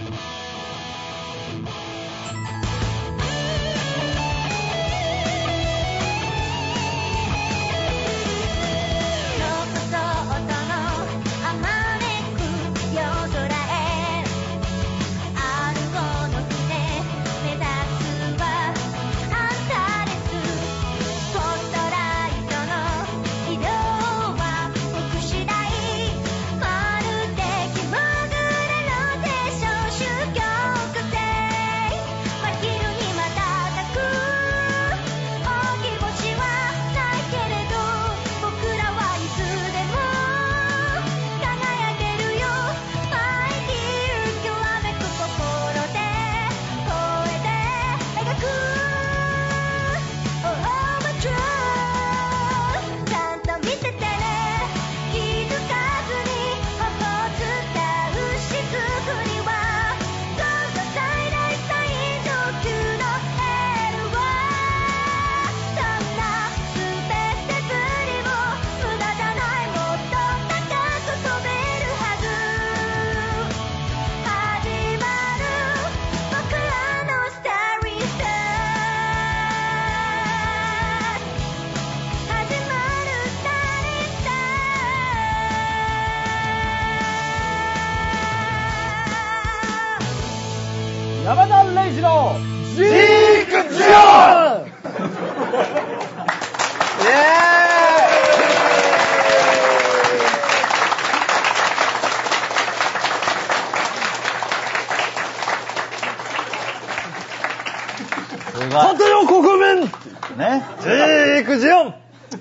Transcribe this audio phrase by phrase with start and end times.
[0.08, 0.39] 「のそ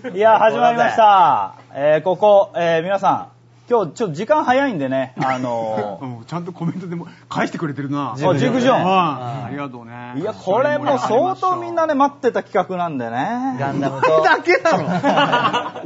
[0.16, 1.54] いや、始まりました。
[1.74, 3.28] えー、ここ、えー、皆さん、
[3.70, 8.14] 今日ちょっと時間早いんでね、 あのうんちゃんとコメントでも返してくれてるな。
[8.16, 9.46] ジークジョンジークジョンはい。
[9.46, 10.14] ありがとうね。
[10.16, 13.58] ー、いや、これも相当みんなね、待ってた企画なんでね。
[13.60, 14.86] ガンダムお前だけだろ。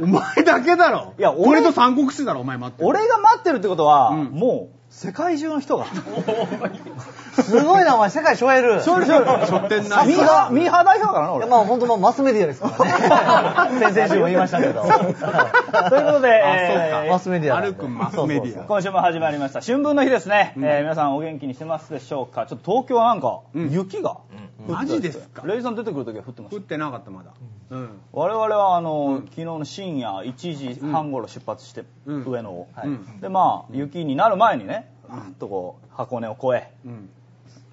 [0.00, 1.12] お前だけだろ。
[1.18, 2.88] いや俺俺と三国志だろ、お前待ってる。
[2.88, 4.24] 俺が待ってるってことは、うん。
[4.32, 5.86] もう、世界中の人が。
[7.42, 8.80] すごいな、お前、世界背負える。
[8.80, 11.46] それそれ、書店なミーハー、ミーハー代表だからな、俺。
[11.46, 13.80] いやまあ本当もうマスメディアですからね。
[13.92, 14.82] 先々週も言いましたけど。
[14.82, 17.60] ということで、えーマスメディア。
[17.60, 19.60] 歩くマスメディア今週も始まりました。
[19.60, 20.54] 春分の日ですね。
[20.56, 22.46] えー皆さんお元気にしてますでしょうか？
[22.46, 24.18] ちょっと東京はなんか、うん雪が、
[24.66, 25.46] マジですか？
[25.46, 26.56] レイジさん出てくるときは降ってました。
[26.56, 27.32] 降ってなかった、まだ。
[27.70, 27.88] うん。
[28.12, 32.24] 我々はあの、昨日の深夜1時半頃出発して、うん。
[32.24, 33.20] 上野を、うん。
[33.20, 37.10] でまあ雪になる前にね、あっとこう箱根を越えうん。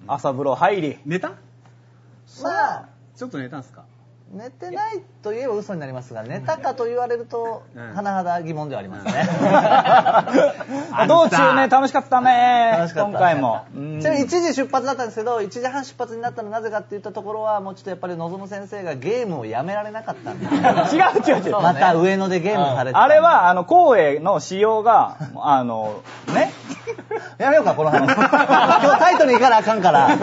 [0.06, 0.98] 朝風呂入り。
[1.04, 1.32] 寝た？
[2.42, 3.84] まあ、ちょっと寝たんすか？
[4.32, 9.28] 寝てないと言えば嘘になりますが、寝たかと言われるとうん、甚だ疑問ではありますね。
[11.06, 13.10] 道中ね楽しかったね楽しかった。
[13.10, 13.66] 今回も。
[13.76, 14.00] うん。
[14.00, 20.46] ちなみに1時出発だったんですけど、1時半出発になったのはなぜかって言ったところは、もうちょっとやっぱり望む先生がゲームをやめられなかったんで。
[20.48, 20.52] 違う
[21.26, 21.60] 違う違う。
[21.60, 23.02] また上野でゲームされてた。
[23.02, 26.00] あれはあの光栄の仕様があの
[26.34, 26.52] ね
[27.38, 28.06] やめようか、この話。
[28.12, 30.08] 今日タイトルいかなあかんから。
[30.10, 30.18] そう。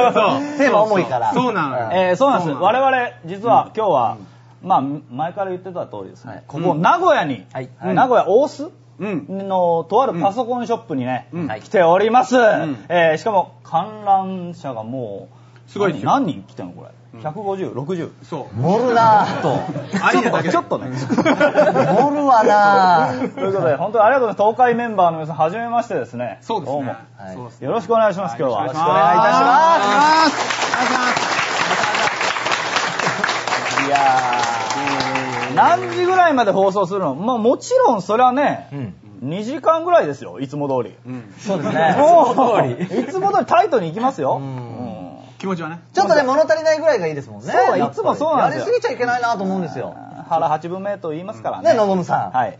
[0.58, 1.34] テーマ重いから。
[1.34, 2.58] そうなのよえーそうなんです。
[2.59, 4.18] 我々実は今日は、
[4.62, 6.44] まあ前から言ってた通りですね、はい。
[6.47, 7.70] ここ名古屋に、はい。
[7.81, 9.47] 名古屋大須うん。
[9.47, 11.47] のとあるパソコンショップにね、うん。
[11.47, 12.86] 来ております、ん。
[12.90, 15.28] えーしかも観覧者がも
[15.68, 18.56] うすごい何人来てんのこれ150、60そう。
[18.56, 19.25] 盛るな。
[19.25, 19.58] ぁと。
[20.52, 20.92] ちょっとね。
[20.96, 23.12] 盛るわな。
[23.14, 23.34] ぁ。
[23.34, 24.56] ということで本当にありがとうございます。
[24.56, 26.38] 東海メンバーの皆さんはじめましてですね。
[26.42, 26.78] そうですね。
[26.78, 28.62] どうもよろしくお願いします、今日は。
[28.68, 29.56] よろしくお願いいたしま
[30.30, 30.38] す。
[30.70, 31.08] お願いしま
[33.80, 33.88] す。
[33.88, 35.56] いやー。
[35.56, 37.16] 何時ぐらいまで放送するの？
[37.16, 38.70] まあもちろんそれはね、
[39.24, 40.40] 2時間ぐらいですよ。
[40.40, 40.96] いつも通り。
[41.08, 41.34] うん。
[41.40, 41.96] そうですね。
[41.97, 43.46] もういつも通り。
[43.47, 44.44] タイトに行きますよ、ん。
[44.44, 44.99] うん
[45.40, 45.80] 気持ちはね。
[45.94, 47.52] ちょっとね、物足りないぐらいがいいですもんね。
[47.52, 49.96] そういつもそうなんですよやりすぎちゃいけないなと思うんですよ。
[50.30, 51.72] 腹八分目と言いますからね。
[51.72, 52.32] ね、のぞむさん。
[52.32, 52.60] はい。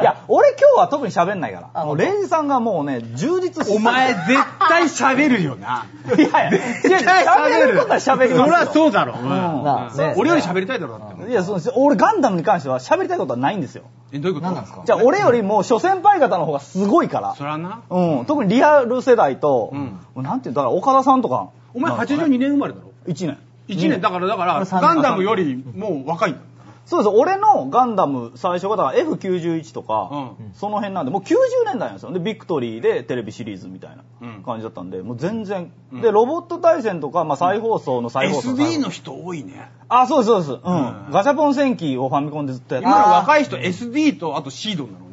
[0.00, 1.68] いや、俺今日は特に喋んないから。
[1.74, 4.26] あもう、レイジさんがもうね、充実してお前絶
[4.68, 5.86] 対喋るよな。
[6.16, 6.50] いやいや、
[6.82, 8.44] 絶対喋ることは喋りますよ。
[8.44, 9.16] そりゃそうだろ。
[9.16, 9.28] ん
[9.64, 11.30] まあね俺より喋りたいだろ、だって。
[11.30, 13.82] いや、そうです俺ガンダムに関しては喋りたいことはないんですよ。
[14.12, 14.46] え、どういうこと？
[14.46, 14.82] 何なんですか？
[14.84, 17.44] じゃあ俺よりも諸先輩方の方がすごいからそ。
[17.44, 17.80] らな。
[17.90, 18.24] うん。
[18.26, 21.48] 特にリアル世代と、うんなんていうのだから岡田さんとか。
[21.78, 23.38] お前82年生まれだろ？1年。
[23.68, 26.40] 1年だからだからガンダムよりもう若いんだ
[26.86, 27.14] そうです。
[27.14, 31.34] 俺のガンダム最初がだから F91 とか、うんその辺なんで、もう90
[31.66, 32.12] 年代なんですよ。
[32.12, 35.70] で、ビクトリーでテレビシリーズみたいなうん感じだったんで、もう全然。
[35.92, 38.52] うんで、ロボット対戦とか、まあ再放送の再放送。
[38.52, 40.50] SD の人多いねあ、そうです、そうです。
[40.52, 40.58] うん。
[40.60, 45.07] うんガチャポン戦記をファミコンでずっとやって今の若い人 SD とあとシードなの？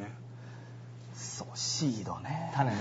[1.56, 2.52] シードね。
[2.54, 2.78] 種の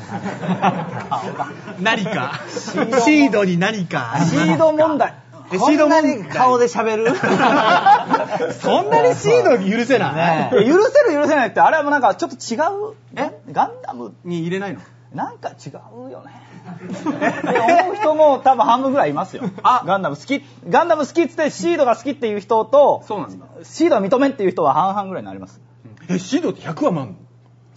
[1.80, 2.40] 何か。
[2.50, 4.16] シードに何か。
[4.28, 5.14] シード問題。
[5.52, 5.78] え種。
[5.78, 7.14] こんなに顔で喋る？
[8.54, 10.14] そんなにシードに許せない？
[10.14, 12.56] ね許せる許せないって、あれはもうなんかちょっと違
[12.90, 12.94] う？
[13.16, 13.40] え？
[13.52, 14.80] ガンダム、に入れないの？
[15.14, 15.70] なんか違
[16.08, 16.42] うよね。
[16.64, 19.44] って思う人も多分半分ぐらいいますよ。
[19.62, 20.42] あガンダム好き。
[20.68, 23.46] ガンダム好きっつってシードが好きっていう人と、そうなんだ。
[23.62, 25.60] シードは認めんっていう人は半々ぐらいになります。
[26.08, 27.14] え、シードって100話もあんの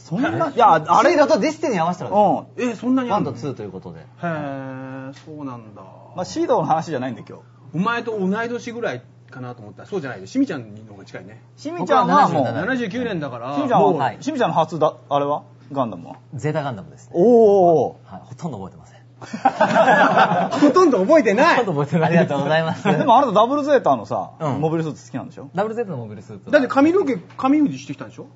[0.07, 2.45] そんな、いや、ああれれだと、ディスティニー合わせたらうん。
[2.57, 4.05] え、そんなにあ1とんのへ2ということで。
[4.21, 5.81] ー、そうなんだ。
[6.15, 7.41] まあ、シードの話じゃないんで今日。
[7.75, 11.41] お前と同い年ぐらいかなと思ったら、そうじゃないで、しみちゃんの方が近いね。
[11.57, 15.43] しみちゃんはもう、77 79年だから、しみちゃんもうは、はいしみちゃんの初だ、あれは？
[15.73, 16.15] ガンダムは？
[16.33, 17.11] ゼータガンダムですね。
[17.13, 17.95] おー。
[18.05, 18.97] はい、ほとんど覚えてません。
[20.61, 22.09] ほとんど覚えてないほとんど覚えてない。
[22.09, 22.83] ありがとうございます。
[22.83, 25.49] でもあなたダブルゼータのさ、うんモビルスーツ好きなんでしょ？
[25.55, 26.51] ダブルゼータのモビルスーツ。
[26.51, 28.27] だって髪の毛、髪封じしてきたんでしょ？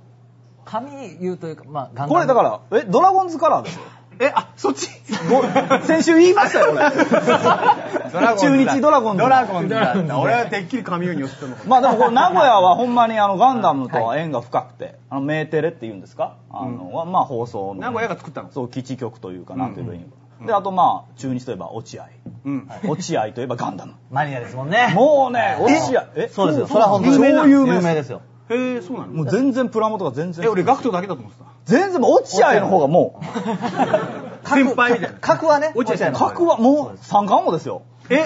[0.65, 3.81] 髪言うというか、まあ、ガンダムこれだから、え、ドラゴンズカラーですよ。
[4.19, 4.87] え、あ、そっち
[5.29, 5.41] ご
[5.83, 6.81] 先週言いましたよ、俺。
[8.37, 9.23] 中日ドラゴンズ。
[9.23, 10.19] ドラゴンズだった。
[10.19, 16.35] 俺はてっきり髪をに寄せたのかまあでもこれ名古屋はほんまにあのガンダムとは縁が深くて、あのメーテレって言うんですか？
[16.51, 17.81] あの、はまあ放送の。
[17.81, 18.51] 名古屋が作ったの？
[18.51, 22.03] そう、基地局というかなんていいいので、あとまあ、中日といえば落合。
[22.45, 22.69] うん。
[22.87, 23.93] 落合といえばガンダム。
[24.11, 24.91] マニアですもんね。
[24.95, 26.05] もうね、落合。
[26.15, 26.67] えそうですよ。
[26.67, 28.21] それは本当に有名な有名有名ですよ。
[28.51, 30.45] へえ、そうなのもう全然プラモとか全然。
[30.45, 31.45] え、俺ガクトだけだと思ってた。
[31.65, 33.25] 全然もう落合の方がもう、
[34.47, 35.17] 先輩みたいな。
[35.21, 37.83] 格はね、落合格はもう三冠王ですよ。
[38.09, 38.25] え、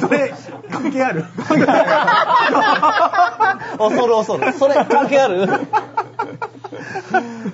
[0.00, 0.32] それ、
[0.70, 1.24] 関係ある？
[3.78, 4.52] 恐る恐る。
[4.54, 5.46] それ関係ある？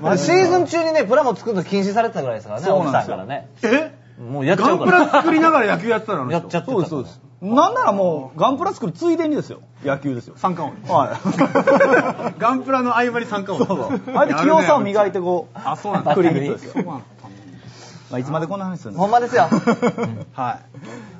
[0.00, 3.48] まあシーズン中にね、プラモ作るの禁止されてたぐらいですからね、そうなんですよ奥さんからね。
[3.62, 4.01] え？
[4.22, 4.90] もうやっちゃガンプ。
[4.90, 6.72] ラ作りながら野球やってたのあの人やっちゃってた。
[6.72, 7.20] そうです、そうです。。
[7.42, 9.62] なんならもう、ガンプラ作るついでにですよ。
[9.84, 10.34] 野球ですよ。
[10.36, 10.92] 三冠王。
[10.92, 11.18] はい。
[12.38, 13.66] ガンプラの合間に三冠王。
[13.66, 14.16] そうそう。
[14.16, 16.14] あれで器用さを磨いてこう、あ、そうなんだ。
[16.14, 16.72] クリーンヒットですよ。
[16.74, 17.04] そうなんだ
[18.12, 19.48] まあ、いつまでこんな話するんですかほんまですよ。
[20.34, 20.71] はい。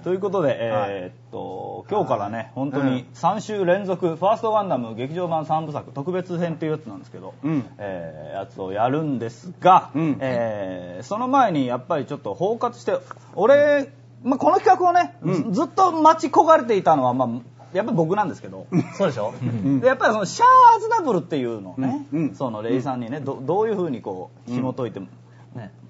[0.02, 7.64] ということで、えーっと、今日からね、本当に3週連続、ファーストガンダム劇場版3部作、特別編っていうやつなんですけど、うん。
[7.78, 10.16] えーやつをやるんですが、うん。
[10.20, 12.98] えーその前にやっぱりちょっと包括して、
[13.34, 13.90] 俺、
[14.24, 15.52] まあ、この企画をね、うん。
[15.52, 17.28] ずずっと待ち焦がれていたのは、まあ、
[17.72, 18.66] やっぱり僕なんですけど、
[18.98, 19.32] そうでしょ？
[19.80, 22.20] でやっぱりそのシャア・アズナブルっていうのをね、うん。
[22.20, 22.34] うん。
[22.34, 25.06] そのレイさんにね、どどういうふうにこう紐解いても、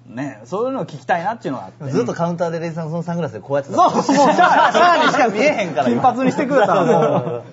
[0.05, 1.91] ねね、そういうのを聞きたいなっていうのがあって。
[1.91, 3.75] ずっとカウンターでレイさんそのサングラスでこうやってた。
[3.77, 5.85] そう、もうシャア、シャアにしか見えへんから。
[5.89, 7.43] 金髪にしてくれたらもう。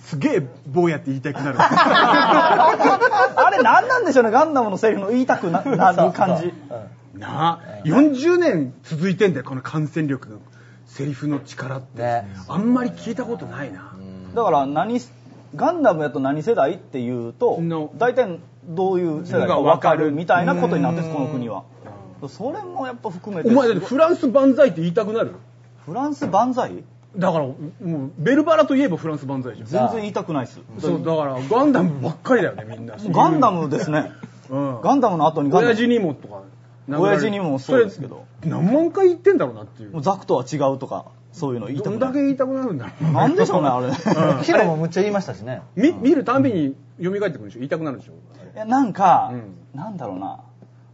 [0.00, 1.58] すげえ坊やって言いたくなる。
[1.60, 6.54] あれ何なんでしょうね、ガンダムのセリフの言いたくななる感じ。
[7.18, 10.36] なあ、40年続いてんだよ、この感染力の
[10.86, 12.02] セリフの力って。
[12.02, 13.92] ねあんまり聞いたことないな。
[14.34, 15.00] だから何、
[15.54, 21.64] ガンダムやと何世代っていうとの、大体どういう世代か分かるみたいなことになってるんです、この国は。
[22.28, 23.48] それもやっぱ含めて。
[23.48, 25.32] お前だってフランス万歳って言いたくなる？
[25.84, 26.84] フランス万歳？
[27.16, 29.68] だから、もう、ベルバラといえばフランス万歳じゃん。
[29.68, 30.60] 全然言いたくないです。
[30.78, 32.96] そう、だから、ガンダムばっかりだよね、みんな。
[32.98, 34.12] ガンダムですね。
[34.50, 34.80] うん。
[34.82, 35.74] ガンダムの後にガンダム。
[35.74, 36.42] 親父にもとか。
[36.88, 39.98] 親父にもそうですけど何万回言ってんだろうなっていうも。
[39.98, 42.10] うザクとは違うとか、そういうの言いたどくない。
[42.10, 43.86] んだけ言いたくなるんだろうなんでしょうね、あれ。
[43.88, 45.62] うんヒロもむっちゃ言いましたしね。
[45.74, 48.12] み見るたんびに蘇ってくるでしょ言いたくなるでしょ
[48.54, 50.38] いやなんか、うんなんだろうな。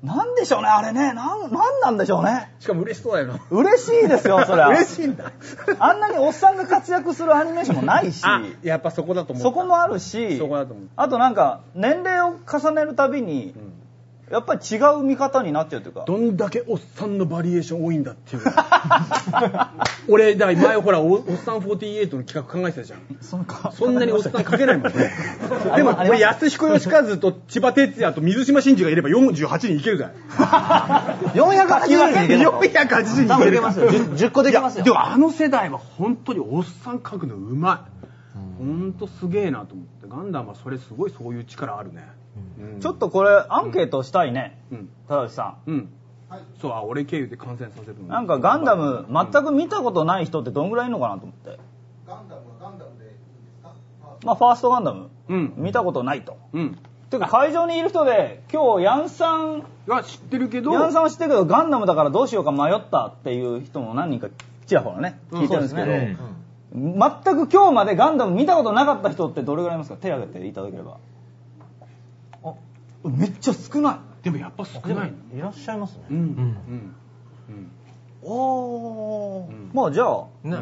[0.03, 1.13] なんでしょうね、あれね。
[1.13, 2.53] なん、なんなんでしょうね。
[2.59, 3.41] しかも嬉しそうだよな。
[3.51, 4.69] 嬉しいですよ、そりゃ。
[4.69, 5.31] 嬉しいんだ。
[5.79, 9.43] あんなにおっさんが活躍するアニメーションもないし、あ、やっぱそこだと思う。
[9.43, 13.72] そこもあるし、そこだと思うあとなんか、年齢を重ねるたびに、ん
[14.33, 18.43] やっぱり違う見方になっちゃうというか、どんだけおっさんのバリエーション多いんだっていう。
[20.09, 23.01] 俺、だから前ほら、おおっさん48の企画考えてたじゃん。
[23.21, 25.11] そのかそんなにおっさん書けないもんね。
[25.77, 30.07] でも、俺、安彦義和と千葉哲也と水島真司がいれば48人いけるぜ。
[31.35, 33.91] 480人いけるの480人い多分けるいけますよ。
[33.91, 34.85] 10, 10個できますよ。
[34.85, 38.03] でもあの世代は本当におっさん書くのうまい。
[38.57, 40.07] 本当すげえなと思って。
[40.09, 42.22] ガンダムはそれすごいそういう力あるね。
[42.37, 44.89] うんちょっとこれ、アンケートしたいね、うん。
[45.09, 45.89] 田崎さうん。
[46.61, 47.95] そう、あ、俺経由で感染させる。
[48.09, 51.59] なんかガンダム、全く見たことない人ってどんぐらいいるのかなと思って。
[54.25, 55.55] まあ、ファーストガンダム、うん。
[55.57, 56.39] 見たことないと。
[56.53, 56.79] うん。
[57.11, 64.29] ていうか、会場にいる人で、今日、ヤンさん、は知ってるけど、ヤンさんは知ってるけど、ガンダムだからどうしようか迷ったっていう人も何人か、
[64.67, 66.17] ちらほらね、聞いてるんですけど、そうですね
[66.75, 67.01] 全
[67.37, 69.97] く今日までガンダム見たことなかった人ってどれぐらいいますか？
[69.97, 70.97] 手挙げていただければ。
[73.05, 73.97] あ、めっちゃ少ない。
[74.25, 75.37] でもやっぱ少ないの。
[75.37, 76.05] いらっしゃいますね。
[76.11, 76.17] うん。
[76.17, 76.25] うん。
[77.49, 77.71] うん。
[78.23, 80.57] おー、うんまあじゃあ、ね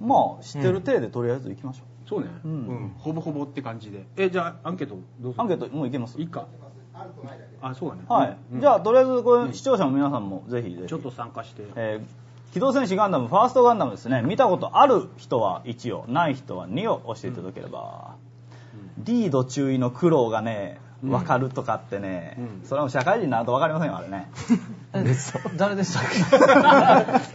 [0.00, 2.28] まあ知ってる体でとりあえず行きましょそうね。
[2.44, 2.54] ううん
[2.86, 2.94] ん。
[2.98, 4.06] ほぼほぼって感じで。
[4.16, 5.38] え、じゃあアンケートどうする？
[5.38, 5.40] う。
[5.42, 6.18] アンケートもう行けます？
[6.18, 6.46] いいか。
[7.60, 8.36] あそうだねはい。
[8.60, 10.88] じゃあ、とりあえず、これ、視聴者の皆さんもぜひぜひ。
[10.88, 18.16] ちょっと参加してえー機動戦士ガンダム、ファーストガンダムですね、見たことある人は1を、ない人は2を押していただければ、
[18.98, 24.30] リード注意の苦労がね、分かるとかってね、それはもう社会人になると分かりませんよ、あれね。
[25.56, 26.18] 誰でしたっけ？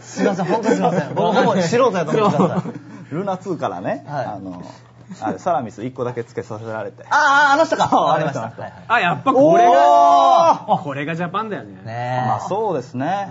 [0.02, 1.14] すいません、本当にすいません。
[1.14, 2.62] 僕ほぼ素人やと思ってくださ
[3.10, 3.14] い。
[3.14, 4.62] ルナ2からね、はいあの、
[5.20, 7.04] あれサラミス1個だけつけさせられて。
[7.10, 7.88] ああ、あの人か。
[7.92, 8.40] あわかりました。
[8.40, 12.26] はいはいあやっぱこれがこれがジャパンだよねねえ。
[12.26, 13.28] まあそうですね。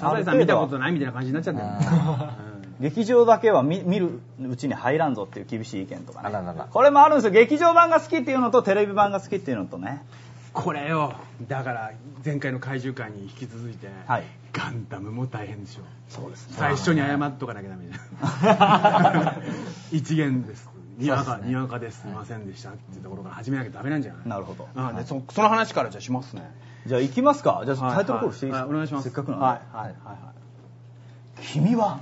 [0.00, 2.51] サザエさん見たことないみたいな感じになっちゃったよね
[2.82, 6.64] 劇場だけは見見るうちに入らんぞっていう厳しい意見とかね。
[6.70, 7.30] これもあるんですよ。
[7.32, 10.04] 劇場版が好きっていうのとテレビ版が好きっていうのとね。
[10.52, 11.14] これよ。
[11.48, 11.92] だから
[12.24, 14.24] 前回の怪獣会に引き続いて、はい。
[14.52, 16.56] ガンダムも大変でしょそうですね。
[16.58, 19.42] 最初に謝っとかなきゃダメじゃん。
[19.96, 20.68] 一元です。
[20.98, 24.28] にわか、にわかですすいませんでしたっていうところから始めなきゃダメなんじゃない？
[24.28, 24.68] なるほど。
[24.74, 26.50] うんでそその話からじゃあしますね。
[26.86, 27.62] じゃあ行きますか。
[27.64, 29.04] じゃあはいタイトルコールしていいですか、はいお願いします。
[29.04, 30.16] せっかくなので、はいはいはい
[31.42, 32.00] 君は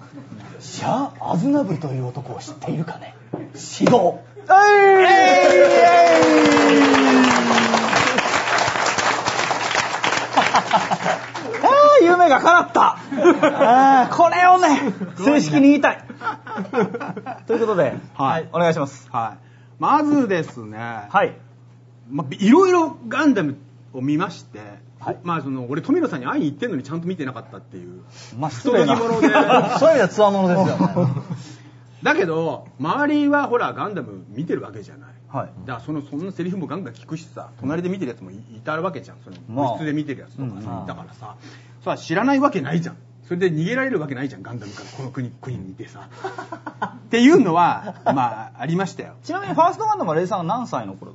[0.61, 3.15] シャア・アズナブルという男を知っているかね？
[3.55, 4.61] 指導ああ
[12.03, 12.99] 夢が叶った
[14.03, 16.05] あこれをね正式に言いたい
[17.47, 19.39] ということで、はいお願いしますはい
[19.79, 21.37] まずですね、はい
[22.11, 23.57] まあ、いろいろガンダム
[23.93, 24.61] を見まして、
[25.01, 25.19] はい。
[25.23, 28.03] まあその俺富野さんに会いに行ってんのにちゃんと見てなかったっていう。
[28.39, 29.35] まあ不届き者でそういう意味で。
[29.35, 31.07] はつわものですよ。
[31.07, 31.13] ね。
[32.03, 35.11] だけど周りはほらガンダム見てるわけじゃない。
[35.29, 35.51] はい。
[35.67, 39.73] だからそのそんなセリフもガンガン聞くしさ隣で見てるやつもいいたわけじゃんそのまあ。
[39.73, 40.87] 部室で見てるやつとかさ、うん。
[40.87, 41.37] だからさ
[41.81, 42.97] それは知らないわけないじゃん。
[43.25, 46.09] それで逃げられるわけないじゃんガンダムからこの国国にいてさ。
[46.87, 49.15] っていうのはまあありましたよ。
[49.23, 51.13] ちなみにファーストガンダムはレイさんは何歳の頃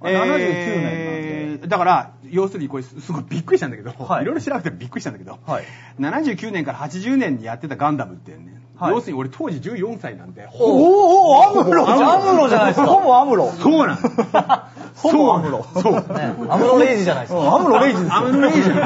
[0.00, 4.22] あ79年なんで、えーだから要するにこれすごいびっくりしたんだけど、はい。
[4.22, 5.64] い、ろいろ調べてびっくりしたんだけど、はい。
[5.98, 8.92] 79年から80年にやってたガンダムってね、はい。
[8.92, 10.48] 要するに俺当時14歳なんで。
[10.52, 12.28] おおおアムロじゃん。
[12.28, 12.86] アムロじゃないですか。
[12.86, 13.50] ほぼアムロ。
[13.52, 13.98] そうなん
[15.00, 15.64] ほぼアムロ。
[15.74, 15.92] そう。
[15.92, 16.34] ね。
[16.48, 17.54] アムロレイジじゃないですか。
[17.54, 18.14] アムロレイジですよ。
[18.16, 18.76] アムロレイジ名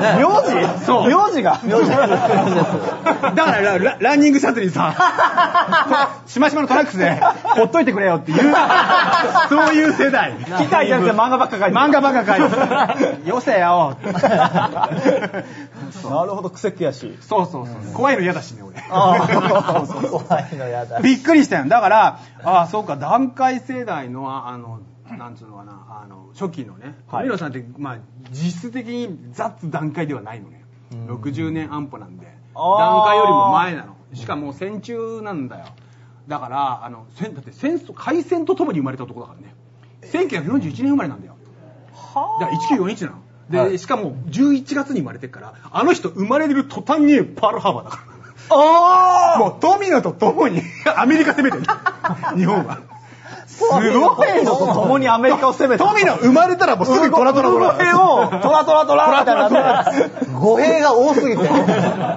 [0.78, 0.84] 字？
[0.84, 1.08] そう。
[1.08, 1.60] 名字が。
[1.64, 2.06] 名字だか
[3.34, 4.94] らランニングシャツにさ、
[6.26, 7.20] しましまのトラックスで、
[7.56, 8.38] ほっといてくれよっていう、
[9.48, 10.34] そういう世代。
[10.58, 11.76] 機械じゃなくて漫画ばっか書いてる。
[11.76, 12.48] 漫画ばっか書い
[13.22, 13.28] て。
[13.28, 13.96] よせよ。
[16.10, 17.18] なるほど癖悔しい。
[17.20, 17.76] そうそうそう。
[17.94, 18.82] 怖いの嫌だしね、俺。
[18.90, 21.00] 怖いのやだ。
[21.00, 21.64] びっくりしたよ。
[21.66, 27.98] だから、ああ、そうか、段階世代の、あの、なんつうのかな、あの、初期のね、はい富野さんって、まあ、
[28.30, 30.64] 実質的に雑段階ではないのね。
[30.90, 32.26] 60年安保なんで。
[32.54, 33.96] 段階よりも前なの。
[34.14, 35.66] しかも戦中なんだよ。
[36.28, 39.54] だから、あの、戦だって戦争、開戦とともに生まれた男だからね。
[40.02, 41.36] 1941年生まれなんだよ。
[42.40, 43.22] だから1941なの。
[43.50, 48.12] で、はいしかも11月に生まれてるから、あの人生まれる途端にパールハーバーだから。
[48.54, 50.60] あもう富野と共に
[50.96, 51.64] アメリカ攻めてる。
[52.36, 52.80] 日本は。
[53.70, 57.74] すごい富野と共にアメリカを攻めた富野生まれたらもうすぐトラトラトラ。
[57.74, 61.42] 兵をトラトラトラみたいになって語弊が多すぎて。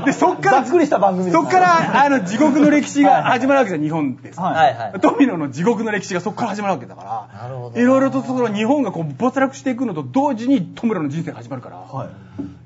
[0.05, 4.41] で、そっから、ざっくりした番組そっから、あの、地獄の歴史が始まるわけじゃん、日本ってさ。
[4.41, 4.99] はいはいはい。
[4.99, 12.09] 富野の地獄の歴史がそこから始まるわけだから、なるほどいろいろとその日本がこう没落していくのと同時に富野の人生が始まるから、はい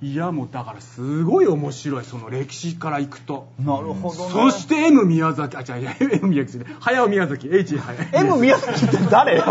[0.02, 3.50] い、やもうだからすごい面白い、その歴史からいくと。
[3.60, 6.66] なるほどねそして M 宮崎、あ、違う M 宮崎。
[6.80, 8.69] 早尾宮崎、H 早 M 宮崎って
[9.10, 9.44] 誰よ？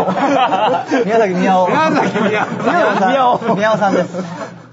[1.05, 1.67] 宮崎宮尾。
[1.67, 2.47] 宮崎宮
[3.31, 4.17] 尾宮尾さんです。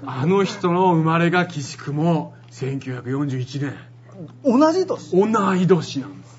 [0.05, 3.73] あの人の生まれが岸くも1941年。
[4.43, 5.11] 同じ年？
[5.11, 6.37] 同い年なんです。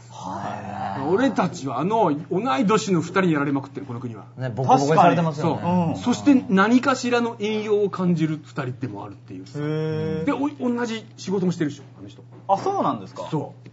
[1.11, 4.25] 俺たちはあの同い年の二人にやられまくってるこの国は。
[4.37, 5.95] ね、ボコボコにされてますそう、よね。
[5.97, 5.99] う。
[5.99, 6.03] ん。
[6.03, 10.25] そして何かしらの栄養を感じる二人でもあるっていう。
[10.27, 12.23] でお同じ仕事もしてるでしょあの人。
[12.49, 13.29] あそうなんですか？
[13.31, 13.69] そう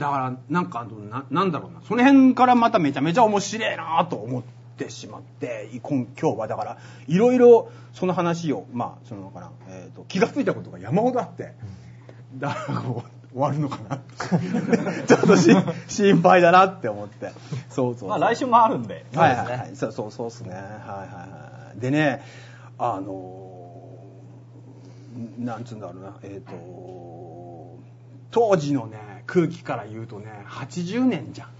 [0.00, 1.82] だからなんかななんだろうな。
[1.86, 4.42] その辺からまためちゃめちゃ面白いなと思っ
[4.78, 6.48] てしまって今今日は。
[6.48, 11.52] だからいろいろその話をまあそのかな、えー、と気がついたことが山ほどあって
[12.38, 13.98] だからこう終わるのかな。
[15.06, 15.50] ちょっとし
[15.86, 17.32] 心配だなって思って。
[17.68, 18.08] そうそうそう。
[18.08, 19.04] まあ来週もあるんで。
[19.14, 20.54] はいはいはい、そうそうそうっすね。
[20.54, 21.78] はいはいはい。
[21.78, 22.22] でね、
[22.78, 23.50] あのー
[25.38, 27.78] なんつうんだろうな、えっ、と、
[28.30, 28.98] 当時のね、
[29.30, 31.50] 空気から言うとね、80年じゃん。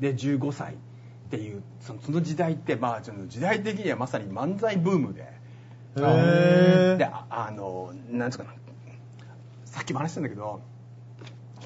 [0.00, 0.76] で、15歳っ
[1.30, 5.30] ていう、その時代って、まあ、時代的にはまさに漫才ブームで、
[5.94, 8.54] へで、ああの、なんつうかな、
[9.66, 10.62] さっきも話したんだけど、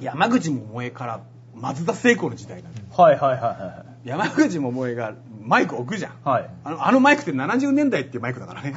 [0.01, 1.21] 山口百恵から
[1.55, 6.13] 松田聖子の時代がねはいはいはいはい山口百恵がマイク置くじゃん。
[6.25, 8.75] はいあのあのマイクって70年代っていうマイクだからね。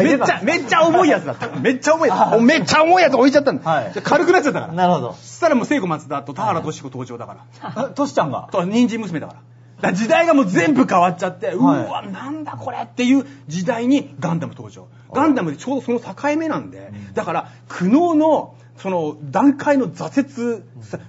[0.00, 1.48] めてったちゃ、めっちゃ重いやつだった。
[1.58, 2.40] めっちゃ重いやつ。
[2.40, 3.68] めっちゃ重いやつ置いちゃったんだ。
[3.68, 4.72] はいで軽くなっちゃったから。
[4.72, 5.12] なるほど。
[5.14, 7.88] そしたらもう聖子松田と田原俊子登場だから。
[7.90, 8.48] えトシちゃんが？
[8.52, 9.34] と、人参娘だか
[9.82, 9.92] ら。
[9.92, 14.86] 時代がもう全部変わっちゃって、うはいわ、なんだこれっていう時代にガンダム登場。
[15.12, 20.64] ガンダムでちょうどその境目なんで、だから苦悩の、その段階の挫折、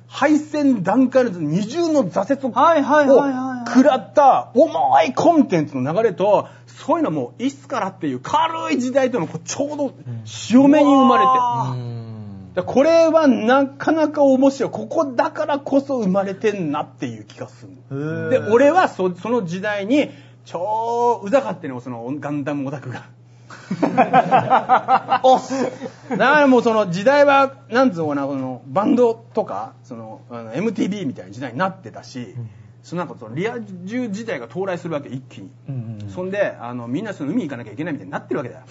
[0.07, 9.93] 敗戦段階の二重の挫折を食らった重いコンテンツの流れと、そういうのもいつからっていう軽い時代とのちょうど
[10.25, 12.67] 潮目に生まれて。
[12.67, 14.71] これはなかなか面白い。
[14.71, 18.29] ここだからこそ生まれてんなっていう気がする。
[18.29, 20.11] で、俺はそその時代に、
[20.45, 23.05] 超うざかってね、そのガンダムオタクが。
[25.23, 25.41] おっ
[26.09, 32.35] だからもうその時代は、なんつうのかな、このバンドとか、その MTV みたいな時代になってたし、
[32.83, 35.49] そのなんかそのリア充時代が到来するわけ、一気に。
[36.13, 38.61] そんで、あの、みんなその海行かなきゃいけないみたいになってるわけだよ。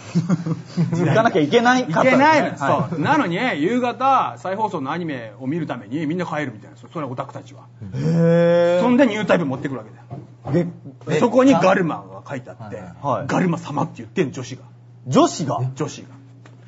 [0.92, 3.00] 行かなきゃいけないいけないのよ、はそう。
[3.00, 7.62] なのに、夕方、再放送のアニメを見るためにみんな帰るみたいな、そそれはオタクたちは。
[7.94, 10.66] いへそんでニュータイプ持ってくるわけだよ。
[11.08, 14.62] えそこにガルマが書いてあって、はいガルマ様って言ってんの女子が。
[15.06, 15.60] 女子が？
[15.74, 16.08] 女子が。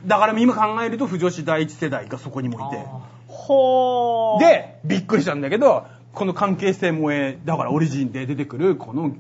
[0.07, 2.85] だから今考えると、不女子第一世代がそこにもいて。
[3.27, 9.17] ほーで、びっくりしたんだけど、この関係性萌え、だからオリジンで出てくる、この、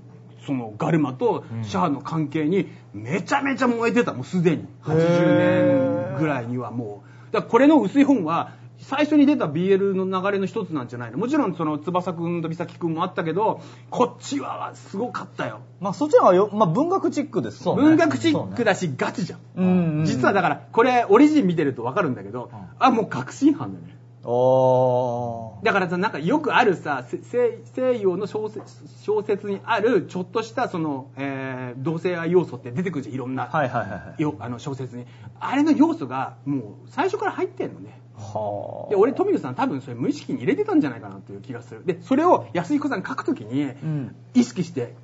[0.46, 4.66] そのガルマとシャアの関係にめちゃめちゃ燃えてた、もうすでに。
[4.82, 7.32] 80年ぐらいにはもう。
[7.32, 8.52] だこれの薄い本は、
[8.86, 11.18] 最初に出た BL の流れの一つなんじゃないの？
[11.18, 13.60] もちろんその翼くんと美咲くんもあったけど、
[13.90, 15.60] こっちはすごかったよ。
[15.80, 19.40] まあそっちの方がよ、まあ文学チックですもんね文学チックだし、ガチじゃん。
[19.56, 23.96] うんうんうん実はだから、これ、オリジン見てるとわかるんだけど、あ、もう確信犯だね。
[24.26, 35.06] おーだからさ、なんかよくあるさ、せ西西洋の小説小説にある、ちょっとしたその、えー同性愛要素って出てくるじゃん、いろんな、はいはいはいはいよあの小説に。
[35.40, 38.00] あれの要素が、もう最初から入ってんのね。
[38.16, 41.84] はで、俺、富野さん多分それ無意識に入れてたんじゃないかなっていう気がする。
[41.84, 44.14] で、それを安彦さん書くときに、ん。
[44.34, 44.94] 意識して、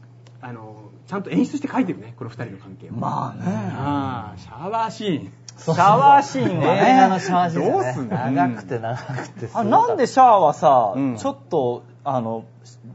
[0.40, 2.92] あの、ちゃんと演出して書いてるね、この二人の関係を。
[2.92, 3.44] まあね。
[3.76, 5.32] ああ、シャワーシーン。
[5.60, 11.16] シャワーシーンは映画のねシャワーシーンどうすんのね長くて長くてあなんでシャアはさ、うん。
[11.18, 12.46] ちょっとあの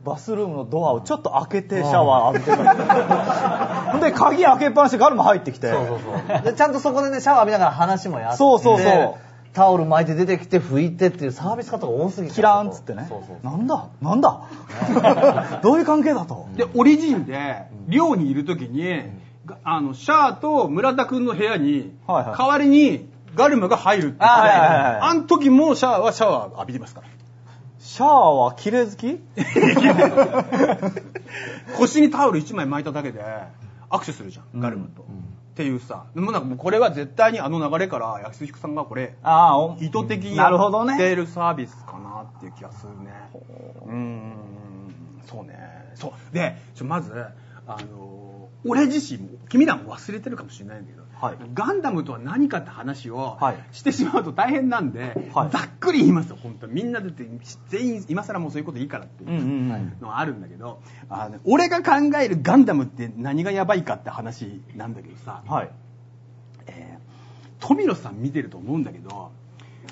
[0.03, 5.71] バスルームのドアをちょっと開けてシャワー浴びてるほんで鍵開けっぱなしでガルマ入ってきて。
[5.71, 6.41] そうそうそう。
[6.41, 8.37] でちゃんとそこでねシャワー浴びながら話もやって。
[8.37, 9.15] そうそうそう
[9.55, 12.35] タオル巻いて出てきて拭いてっていうサービス方が多すぎて。
[12.35, 13.05] キラーンっつってね。
[13.09, 13.87] そうそうなんだ？
[14.01, 14.41] なんだ？
[15.63, 16.47] どういう関係だと？
[16.55, 19.03] で、オリジンで、寮にいるときに、
[19.45, 22.37] があの、シャアと村田くんの部屋に、はいはい。
[22.37, 24.65] 代わりにガルマが入るって言って、あはいはいは
[24.97, 27.07] いあの時もシャアはシャワー浴びてますから。
[27.79, 29.19] シャアは綺麗好き？
[31.77, 33.23] 腰にタオル1枚巻いただけで
[33.89, 35.05] 握手するじゃん、ガルマと。
[35.55, 43.13] っていうさ、もうなんかもうこれは絶対にあの流れから安彦さんがこれ、ああお意図的になるほどねやってるサービスかなっていう気がするね。
[43.85, 45.57] うーん、そうね。
[45.95, 46.33] そう。
[46.33, 47.13] で、ちょまず、
[47.67, 57.25] あの、俺自身も、君らも忘れてるかもしれないんだけど、はいガンダムとは何かって話をはいしてしまうと大変なんで、はいざっくり言いますよ、本当みんなだって
[57.69, 59.65] 全員今更もうそういうこといいからっていう。
[60.01, 65.69] のがあるんだけど、あの俺が考えるガンダムって何がやばいかって話なんだけどさ、はい
[66.67, 67.05] えー
[67.59, 69.31] 富野さん見てると思うんだけど、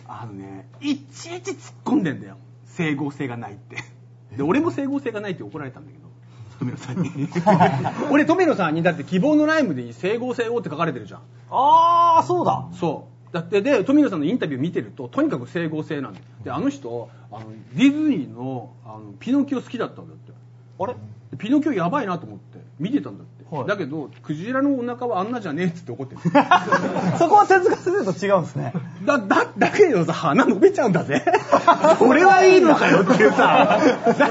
[0.08, 2.38] あのね、いちいち突っ込んでんだよ。
[2.66, 3.78] 整合性がないって。
[4.36, 6.03] で、俺も整合性がないって怒られたんだけど、
[6.64, 7.12] 富野さんに。
[8.12, 11.20] 俺、富野さんにだって希望のライムで整合性をって書かれてるじゃん。
[11.52, 13.34] ああそうだそう。
[13.34, 16.26] だってで、富野さんのインタビュー見てると、とにかく整合性なんだよ。
[16.44, 17.46] で、あの人、あの
[17.76, 20.32] ディズニーのあのピノキオ好きだったんだって。
[20.80, 20.94] あれ？
[21.32, 23.68] でピノキオやばいなと思って見てたんだって、はい。
[23.68, 26.22] だけどクジラのお腹はあんなじゃねえっつって怒ってる
[27.18, 28.74] そこは手塚先生と違うんですね。
[29.06, 31.24] だだだけどさ鼻伸びちゃうんだぜ。
[32.00, 33.80] それはいいのかよっていうさ。
[34.18, 34.28] だ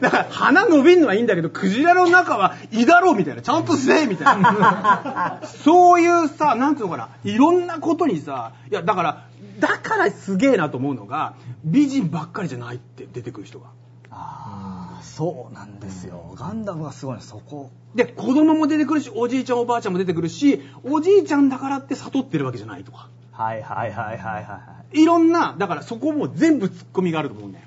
[0.00, 3.42] だから鼻伸びんのはいいんだけどクジラの中はいいだろうみたいな。
[3.42, 5.40] ちゃんとせえみたいな。
[5.64, 7.08] そういうさなんつうのかな。
[7.24, 9.22] いろんなことにさいやだから
[9.60, 13.66] だからすげえなと思うのが美人ばっかりじゃないって出てくる人が。
[14.10, 23.08] ああそうなんですよガンダムがすごいのそこで、子供も出てくるし、おじいちゃんおばあちゃんも出てくるし、おじいちゃんだからって悟ってるわけじゃないとか。
[23.32, 24.60] はいはいはいはいはいは
[24.92, 27.66] いいろんな、だからそこも全部ツッコミがあると思うんだよ。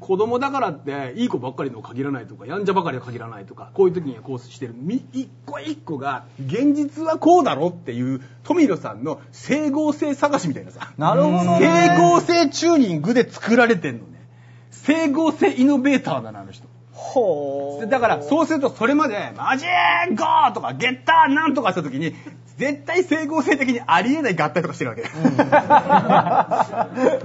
[0.00, 4.74] 子供だからっていい子ばっかりの限らないとか、やんちゃばかりは限らないとか、こういう時にはこうしてる。
[4.74, 10.92] み一個一個が、現実はこうだろっていう、富野さんの整合性探しみたいなさ。
[10.96, 14.17] なるほどね整合性チューニングで作られてんのね。
[14.84, 16.66] 整合性イノベーターだな、あの人。
[16.92, 22.14] ほだから、そうすると、それまで、マジンゴーとか、ゲッターなんとかした時に、
[22.56, 25.02] 絶対整合性的にありえない合体とかしてるわけ。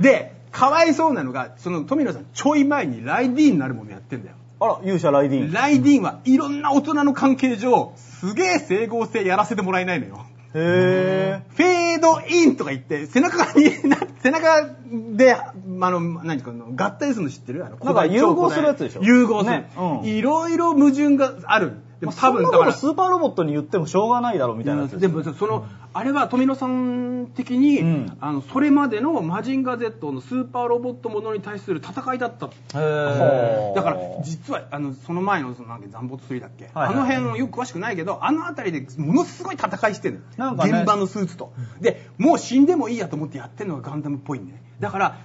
[0.02, 4.36] で、かわいそうなのが、その富野さん、ちょい前にライディーンになるものやってんだよ。
[4.60, 5.52] あら、勇者ライディーン。
[5.52, 10.24] ライディーンはいろんな大人の関係上、すげえ整合性やらせてもらえないのよ。
[10.56, 14.70] へフェードインとか言って、背中に、な 背中
[15.14, 17.66] で、あの、何かの、合体するの知ってる？
[17.66, 19.02] あのなんか融合するやつでしょ。
[19.02, 19.52] 融合する。
[19.52, 19.72] ね。
[19.78, 20.08] うん。
[20.08, 21.74] いろいろ矛盾がある。
[22.04, 22.66] ででもも多分だか、ら。
[22.68, 28.18] ら、スーパーロボットに言ってもしょうがないだろうみたいなやつでもその、あれは富野さん的に、うん。
[28.20, 32.48] あのそれまでのマジンガー Z のスーパーロボットものに対する戦いだった。
[32.48, 33.76] へー。
[33.76, 40.24] だから実はあのその前のそのなんかザンボット3だっけ、はいはいあの辺よく詳しくないけどあの辺りでものすごい戦いしてる。
[40.38, 40.80] のなんかね。
[40.80, 41.54] 現場のスーツと。
[41.80, 44.64] でもう死んでもいいやと思ってやってるのがガンダムっぽいんだよね。
[44.80, 45.18] だから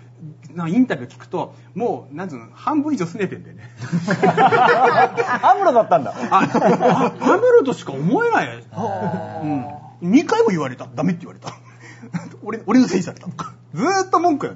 [0.68, 3.62] インタビュー聞くともうなんつうの半分以上拗ねてんだよね
[5.42, 6.14] アムロだったんだ。
[6.30, 8.64] あ、あハメルとしか思えない。
[10.02, 10.10] うん。
[10.10, 10.88] 2回も言われた。
[10.94, 11.54] ダメって言われた。
[12.42, 13.26] 俺、俺のせいにされた。
[13.74, 14.52] ずーっと文句や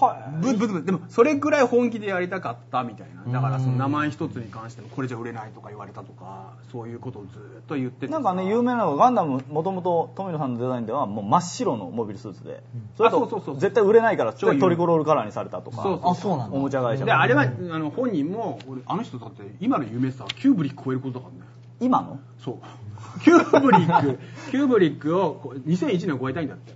[0.00, 0.56] る。
[0.56, 3.32] ぶぶぶでもそれくらい本気でやりたかったみたいな。
[3.32, 12.62] だからその名前一つに関してもこれじゃ売れないとか言われたとかそういうことをずーっと言っててなんかね、有名なのがガンダム、もともと富野さんのデザインではもう真っ白のモビルスーツで、
[12.96, 16.56] それあそうそうそうと絶対売れないからトリコロールカラーにされたとか、そうそうあ、そうなんだ。
[16.56, 16.60] お。
[16.60, 21.50] もちゃ会社がであれはあの本人も俺あの人だって今の有名さはキューブリック超えることだからね。
[21.80, 22.20] 今の？
[22.38, 22.56] そう。
[23.22, 24.18] キューブリック、
[24.50, 26.74] キューブリックをこう2001年を超えたいんだって。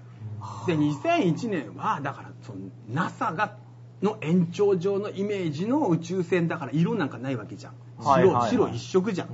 [0.66, 3.56] で、2001年は、だから、その NASA が、
[4.02, 7.74] の延長上のイメージの宇宙船だから色なんかないわけじゃん。
[8.00, 9.28] 白、はいはいはい白一色じゃん。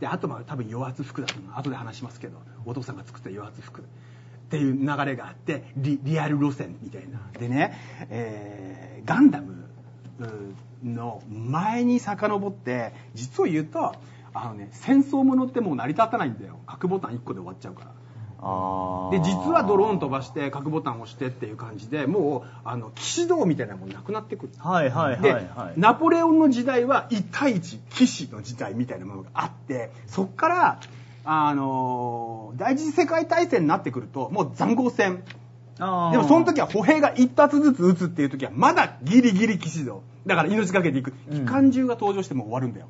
[0.00, 1.52] で、あとは多分余圧服だと思う。
[1.56, 3.80] 後で話しますけど、お父さんが作った余圧服。
[3.80, 3.84] っ
[4.48, 7.20] ていう流れがあって、リリアル路線みたいな。
[7.38, 7.74] でね、
[8.10, 9.68] えーガンダム
[10.18, 13.94] うの前に遡って、実を言うと、
[14.34, 16.58] あのね、戦争ものってもう成り立たないんだよ。
[16.66, 17.90] 核ボタン1個で終わっちゃうから。
[18.48, 24.52] あで、実はドローン飛ばして核ボタンを押してっていう感じで、もう、あの、騎士道みたいなもんなくなってくる。
[24.58, 25.46] はいはいはいで、はい。
[25.76, 30.80] ナポレオンの時代は1対1騎士の時代みたいなものがあってそっから
[31.24, 35.24] あの第一次世界大戦になってくるともう塹壕戦。
[35.78, 40.02] でもその時は歩兵が1発ずつ撃つっていう時はまだギリギリ騎士道。
[40.24, 41.12] だから命がけていく。
[41.30, 42.86] 機関銃が登場しても終わるんだよ、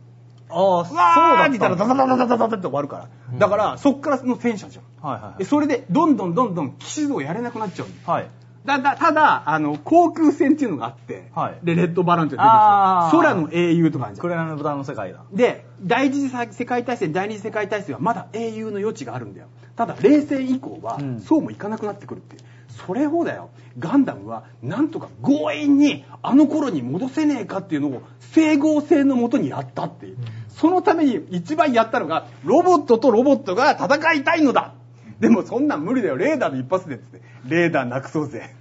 [0.49, 8.29] ああ、そううわーだって言ったらダダダダダダダって終わるから、だからそっからの戦車じゃんはいはいそれでどんどんどんどん騎士道やれなくなっちゃうんだよはい。
[8.67, 15.23] だだただあの航空戦っていうのがあって、はいでレッドバランって出てきて空の英雄とかあるじゃんクレナの豚の世界だ。
[15.33, 19.47] で、第一次世界大戦、第二次世界大戦はまだ英雄の余地があるんだよ。
[19.77, 22.43] ただ、冷戦以降はうん、そうもいかなくなってくるっていう。
[22.87, 30.17] それをだよ、ガンダムは、なんとか強引に、あの頃に戻せねえかっていうのを、整合性のもとにやったっていう。
[30.49, 34.75] そのために一番やったのが、ロボットとロボットが戦いたいのだ
[35.21, 37.21] でもそんなん無理だよ、レーダーで一発でっつって。
[37.49, 38.55] レーダーなくそうぜ。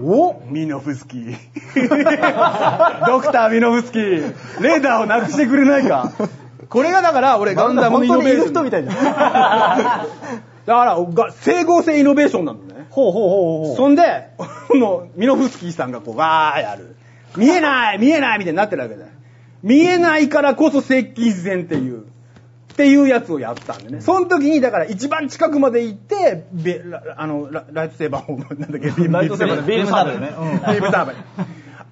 [0.00, 0.40] お？
[0.46, 1.36] ミノフスキー。
[3.06, 4.62] ドクターミノフスキー。
[4.62, 6.12] レーダーをなくしてくれないか。
[6.68, 8.54] これがだから俺ガンダムのイノベーション。
[8.54, 8.96] 本当にいる人みたいじゃん。
[10.66, 12.86] だからが整合性イノベーションなんだね。
[12.90, 13.76] ほうほうほうほう。
[13.76, 14.30] そんで、
[14.68, 16.96] このミノフスキーさんがこうわーやる。
[17.36, 19.08] 見えない見えないみたいになってるわけだよ。
[19.62, 22.06] 見えないからこそ接近戦っていう。
[22.76, 24.02] っていうやつをやったんでね。
[24.02, 26.44] その時に、だから一番近くまで行って、
[27.16, 31.18] あのラライトセーバーを、 なんだっけ、ビームライトセーバーでビームサーベルねうんビームサーベル。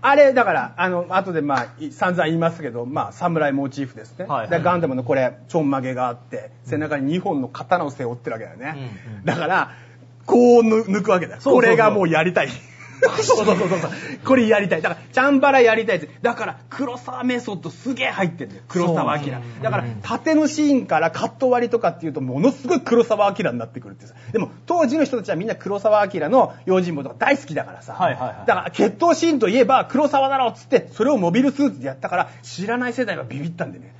[0.02, 4.26] あれ、だから、あの、後でまあ、い散々言いますけど、まあ、侍モチーフですね。
[4.26, 8.90] はいはいでガンダムのこれ、ちょんまげがあって、背中に2本の刀を背負ってるわけだよね。
[9.24, 9.70] だから、
[10.26, 12.48] こうぬ抜くわけだこれがもうやりたい。
[13.22, 13.90] そうそうそうそう。
[14.24, 14.82] これやりたい。
[14.82, 16.08] だから、チャンバラやりたいって。
[16.22, 18.62] だから、黒沢メソッドすげえ入ってんだよ。
[18.68, 19.26] 黒沢明。
[19.62, 24.14] だから、縦のシーンからカット割りとかっていうと、ものすごい黒沢明になってくるってさ。
[24.32, 27.94] でも、当時の人たちはみんな黒沢明の用心棒とか大好きだからさ。
[27.94, 33.94] はいはいはいだから、決闘シーンといえば黒沢だろっつって、それをモビルスーツでやったから、知らない世代はビビったんでね。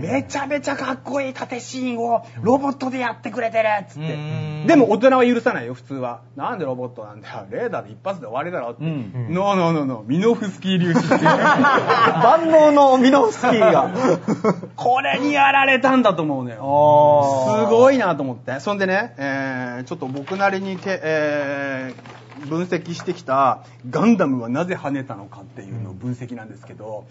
[0.00, 4.64] めちゃめちゃかっこいい縦シーンをロボットでやってくれてるっつって。
[4.66, 6.20] でも大人は許さないよ、普通は。
[6.36, 7.46] なんでロボットなんだよ。
[7.50, 8.84] レーダーで一発で終わりだろって。
[8.84, 10.06] うんノーノーノーノー。
[10.06, 11.20] ミノフスキー粒子っていう。
[11.24, 13.90] 万能のミノフスキーが。
[14.76, 17.58] これにやられたんだと思うのよ。
[17.58, 18.60] あすごいなと思って。
[18.60, 27.06] そんでね、えーちょっと僕なりにけ、えー分析してきたガンダムはなぜ跳ねたのかっていうのを分析なんですけど、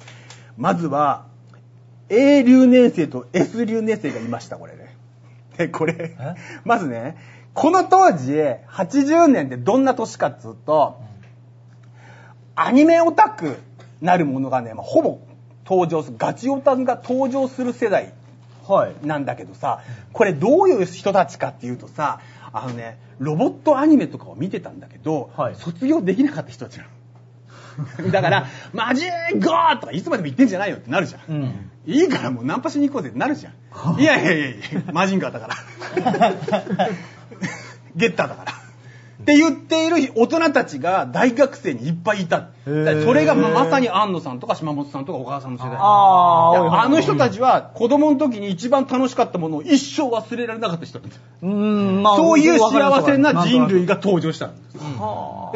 [0.57, 1.25] まずは
[2.09, 4.95] A 留年生と S 留年生がいました、これね。
[5.57, 6.15] で、 これ、
[6.63, 7.17] まずね、
[7.53, 8.33] この当時、
[8.69, 10.99] 80年ってどんな年かっつうと、
[12.55, 13.57] アニメオタク
[14.01, 15.19] なるものがね、まあほぼ
[15.67, 18.13] 登場するガチオタが登場する世代
[18.67, 18.95] はい。
[19.05, 19.81] なんだけどさ
[20.13, 22.21] これどういう人たちかっていうとさ
[22.53, 26.89] あのねロボットアニメとかを見てたんだけど、はい卒業できなかった人たちなの
[28.11, 29.09] だから「マジー
[29.43, 31.71] ゴー!」とかいつまでも言ってんじゃないよってなるじゃん、うん。
[31.85, 33.53] いいからもうナンパしに行こうぜってなるじゃん
[33.99, 35.55] いやいやいやいやマジンガーだから
[37.95, 38.66] ゲッターだから
[39.27, 42.47] って言っている大人たちが大学生にいっぱいいた。
[42.63, 42.69] そ
[43.13, 45.77] れがままさに安野さんとか島本さんとか小川さんの世代。
[45.77, 51.17] あーあの人たちは子供の時に一番楽しかったものを一生忘れられなかった人なんです。
[51.17, 53.95] ようん、まあそういう幸せな人類が。
[53.95, 54.79] が登場したんです。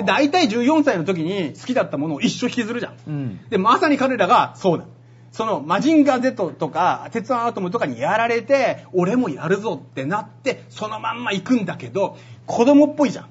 [0.05, 2.95] 大体14歳の時に好きだったものを一生引きずるじゃん。
[3.07, 3.39] うん。
[3.49, 4.85] でまさに彼らがそうだ。
[5.31, 13.27] そのマジンガー Z とか鉄腕アトムとかにやられて俺もやるぞってなってそのまんま行くんだけど子供っぽいじゃん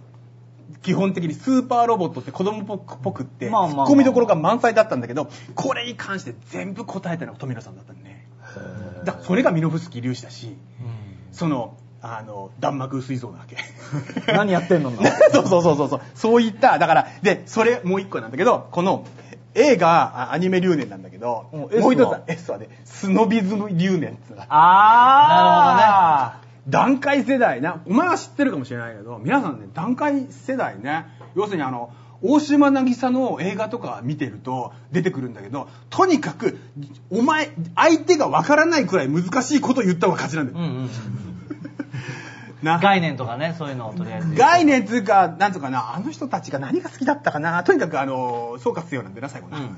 [0.83, 3.87] 基本的にスーパーロボットって子供っぽくってツまあまあまあ。
[3.87, 8.27] ッコミどころが満載だったんだけどこれに関して全部答えたのが富野さんだったんだね
[9.05, 10.57] だそれがミノフスキー粒子だし
[11.33, 13.57] そのあの弾幕薄い像なわけ。
[14.33, 14.91] 何やってんの
[15.33, 16.01] そうそうそうそうそう。
[16.15, 19.05] そういっただからでそれもう一個なんだけどこの
[19.55, 31.07] 映画あアニメ留年なんだけどうんもう一つは S はねスノビズム留年っていうのがあ段階世代なお前は知ってるかもしれないけど皆さんね段階世代ね。
[31.35, 36.59] 要するにあの大島渚の映画とか見てると出てくるんだけどとにかく
[37.11, 40.91] お前相手がわからないくらい難しいことを言った方が勝ちなんだよ、うんうん
[42.63, 42.79] な。
[42.79, 44.35] 概念とかねそういうのをとりあえず。
[44.35, 47.63] 概念っていうかなんとかなあの人たちが何が好きだったかな。
[47.65, 49.65] とにかくあの総括せよなんでな最後な、うん。
[49.65, 49.69] ー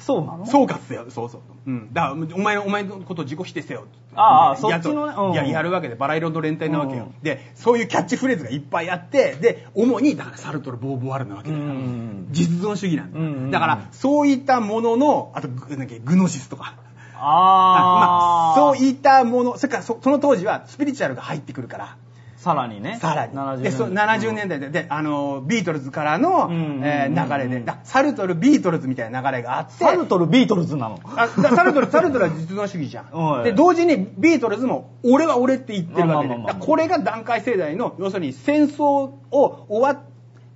[0.00, 0.46] そうなの？
[0.46, 1.06] 総括せよ。
[1.10, 1.40] そうそう。
[1.66, 1.92] うん。
[1.92, 5.32] だからお前お前のことを自己否定せよああやそっちのねうん。
[5.34, 7.22] いややるわけでバラ色の連帯なわけよ、うん。
[7.22, 12.28] でそういうキャッチフレーズがいっぱいあってで主にだからサルトル・ボーヴォワールなわけだよ、うん。
[12.30, 13.18] 実存主義なんだ。
[13.18, 16.74] よ、うんだからそういったもののあとグなんだっけグノシスとか。
[17.22, 21.96] ああまあ、そういったものそれからそその当時はスピリチュアルが入ってくるから
[22.40, 22.98] さらにね。
[23.02, 23.34] さらに。
[23.34, 26.84] 70でそ70年代でであのビートルズからの、うんうんうんうん。
[26.84, 27.60] えー流れで。
[27.62, 29.72] だサルトルビートルズみたいな流れがあって。
[29.84, 30.98] サルトル、ビートルズなの。
[31.04, 33.40] あだサルトルサルトルは実存主義じゃは い。
[33.42, 36.36] んで同時にビートルズも俺は俺って言ってるわけで。
[36.58, 38.84] これが段階世代の要するに戦争
[39.30, 40.02] を終わ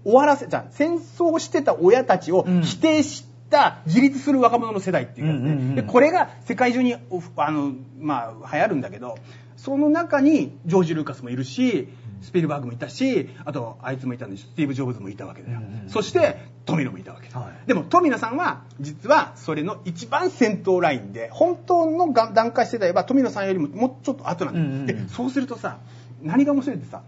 [0.05, 2.63] 終わらせじゃあ戦争をしてた親たちをうん。
[2.63, 9.19] 否定した自立する若者の世代っていうやつうんうんうんででこれが世界中におあの、まあ、流行るんだけど
[9.65, 11.89] その中にジョージ・ルーカスもいるし
[12.21, 17.67] スピルバーグもいたしあとあいつもいたんでスティーブ・ジョブズもいたわけだよ、そして富野もいたわけだ、はい。
[17.67, 24.61] でも富野さんは実はそれの一番先頭ラインで本当のが段階世代は富野さんよりももうちょっと後なんだ。
[24.61, 24.87] よ、うんうんうん。
[24.87, 25.79] でそうするとさ
[26.23, 27.03] 何が面白いってさ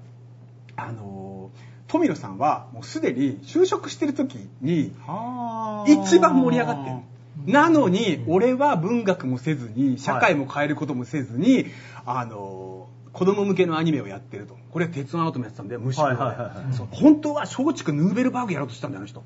[0.76, 4.92] あのー富野さんはもうすでに就職してる時に
[5.86, 6.96] 一番盛り上がってる
[7.46, 11.66] なのに俺は文学もせずに社会も変えることもせずに、
[12.04, 14.56] あの子供向けのアニメをやってると。
[14.70, 16.16] これは鉄腕アトムやってたんで虫歯で。
[16.16, 19.22] はいはい本当は松竹ヌーベルバーグやろうとしたんだよあの人。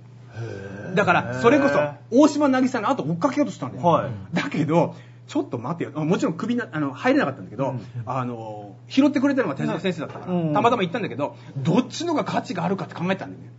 [0.94, 1.78] だからそれこそ
[2.10, 4.10] 大島渚の後追っかけようとしたんだよ、はい。
[4.32, 4.94] だけど
[5.26, 5.92] ちょっと待てよ。
[5.94, 7.80] あもちろん首なあの入れなかったんだけど、うん。
[8.06, 10.52] あの拾ってくれたのが手塚先生だったから、うん。
[10.52, 13.50] たまたま行ったんだけどどっちのが価値があるかって考えたんだよね。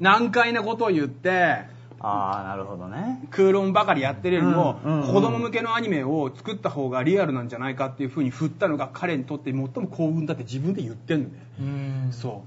[0.00, 3.22] 難解なことを言ってああ、なるほどね。
[3.30, 5.14] 空論ばかりやってるよりも、うんうんうん。
[5.14, 11.62] 子供向けのアニメを作った方がリアルなんじゃないかっていうふうに振ったのが彼にとって最も幸運だって自分で言ってんのね、う
[12.08, 12.12] ん。
[12.12, 12.44] そ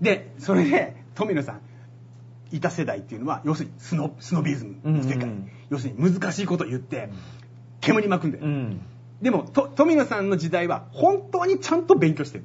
[0.00, 0.04] う。
[0.04, 1.60] でそれで富野さん
[2.50, 5.22] いた世代っていうのは要するにスノスノビズムの世界、うん。
[5.22, 7.10] うん要するに難しいことを言って
[7.82, 8.80] 煙巻くんだよ、うん。
[9.20, 12.44] でもと富野さんの時代は本当にちゃんと勉強してる。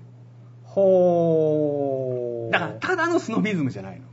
[0.65, 2.51] ほー。
[2.51, 4.05] だからただのスノビズムじゃないの。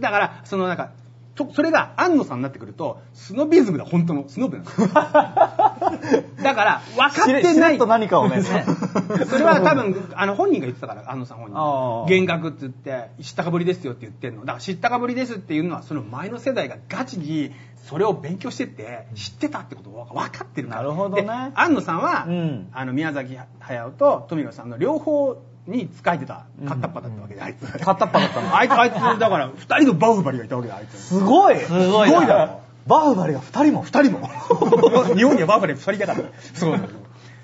[0.00, 0.92] だからそのなんか
[1.34, 7.78] とそれが安野さんになってくるとスノビズムだ本当のスノブなんですよだから分かってない。
[7.78, 8.42] と何かをね。
[9.26, 14.40] それは多分あの本人が言ってたから安野さん本人幻覚って言って知ったかぶりですよって言ってるの。
[14.40, 20.82] だから知ったかぶりですっていうのはその前の世代がガチにそれを勉強してって知ってたってことを分かってるから。
[20.82, 21.22] なるほどね。
[21.22, 22.68] で安野さんは、うん。
[22.72, 27.66] あの宮崎駿と富野さんの両方に仕えてた片っ端だったわけで、あいつ。
[27.66, 28.54] 片っ端だったの。
[28.56, 30.98] あいつあいつだから二人のバウバリがいたわけだあいつ。
[30.98, 31.58] すごい。
[31.58, 32.60] すごいなだろ。
[32.86, 33.82] バウバリが二人も。
[33.82, 34.28] 二人も。
[35.16, 36.28] 日本にはバーバリー二人だから。
[36.54, 36.78] そうっ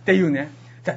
[0.04, 0.50] ていうね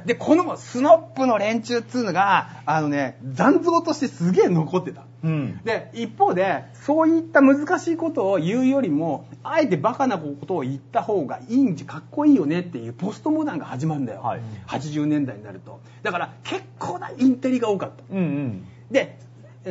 [0.04, 5.60] でこのスノップの連中っつうのがあのね残像としてすげえ残ってたうん。
[5.64, 18.66] で一方でそういった難しいことを言うよりもあえてバカなことを言った方がいいんじゃかっこいいよねっていうポストモダンが始まるんだよ、はい80年代になるとだから結構なインテリが多かったうんうん。
[18.90, 19.18] で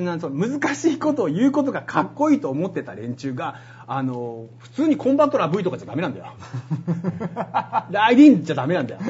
[0.01, 6.33] なんその難しいことを言うことがかっこいいと思ってた連中が、あの、普通にコンバトラー V とかじゃダメなんだよ。
[7.91, 9.01] ライディーンじゃダメなんだよ。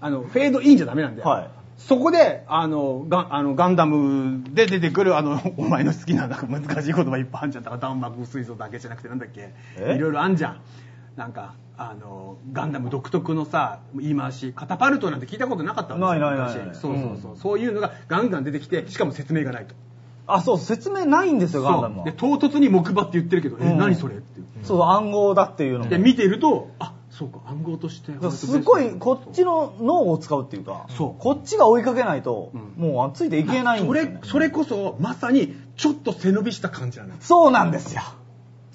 [0.00, 1.28] あの、フェードインじゃダメなんだよ。
[1.28, 7.64] はいそこで、あの、ガあのガンダムで出てくる、あの、 お前の好きな、なんか難しい言葉いっぱいあんじゃん。
[7.64, 9.52] だから、弾幕水素だけじゃなくて、なんだっけ？
[9.76, 9.94] え？
[9.94, 10.56] いろいろあんじゃん。
[11.16, 17.36] なんか、あの、ガンダム独特のさ、言い回し、カタパルトなんて聞いたことなかったんですよないないないない昔そうそうそう。
[17.36, 19.74] そういうのがガンガン出てきて、しかも説明がないと。
[20.28, 22.12] あ、そう、説明ないんですよ、ガンダムはで、。
[22.12, 24.46] 唐突に木馬って言ってるけど、え、うん何それっていう。
[24.62, 25.90] そう、暗号だっていうのも。
[25.90, 28.12] で、見ていると、あ、そうか、暗号として。
[28.30, 37.16] すごい、こっちの脳を使うっていうか、そうこっちが追いかけないと、うんもうついていけないんそですよね、れ、それこそ、まさに、ちょっと背伸びした感じなのよ。
[37.20, 38.02] そうなんですよ。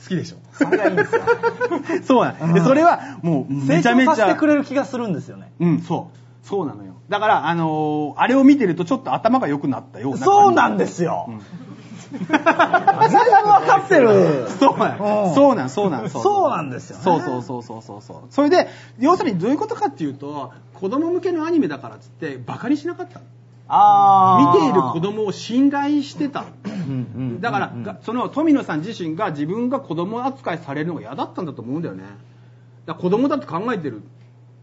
[0.02, 0.38] 好きでしょ？
[0.54, 1.22] それがいいんですよ。
[2.04, 4.12] そうなんで、それは、もう、めちゃめちゃ。
[4.12, 5.52] 成長させてくれる気がするんですよね。
[5.60, 6.48] うん、そう。
[6.48, 6.94] そうなのよ。
[7.10, 10.18] だから、あのーあれを見てるとちょっと頭が良くなったような。
[10.18, 11.28] そうなんですよ。
[11.30, 11.42] うん
[12.12, 12.38] 全然
[13.44, 14.48] 分かってる。
[14.60, 18.18] そうなん、うんそうなん、そうなん、そうなんですよねそうそうそうそうそうそう。
[18.30, 18.68] それで、
[19.00, 23.22] 要するにどういうことかっていうと、子供向けのアニメだからっつって、バカにしなかった。
[23.74, 26.46] あ見ている子供を信頼してた。
[26.86, 32.04] 供だから、がその富野さん自身が自分が子供扱いされるのが嫌だったんだと思うんだよね。
[32.86, 34.02] だ子供だって考えてる。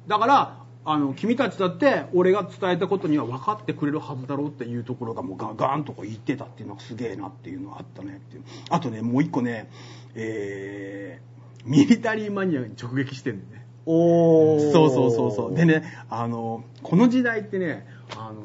[0.06, 0.57] だから、
[0.90, 8.44] あの、君たちだって俺が伝えたことには分かってくれるはずだろうっていうところがもうガガーンとこう言ってたっていうのがすげえなっていうのがあったねっていう。
[8.70, 9.70] あとね、もう一個ね、
[10.14, 13.66] えー、ミリタリーマニアに直撃してるんだよね。
[13.84, 15.54] おーそうそうそうそう。
[15.54, 18.42] でね、あの、この時代ってね、あの、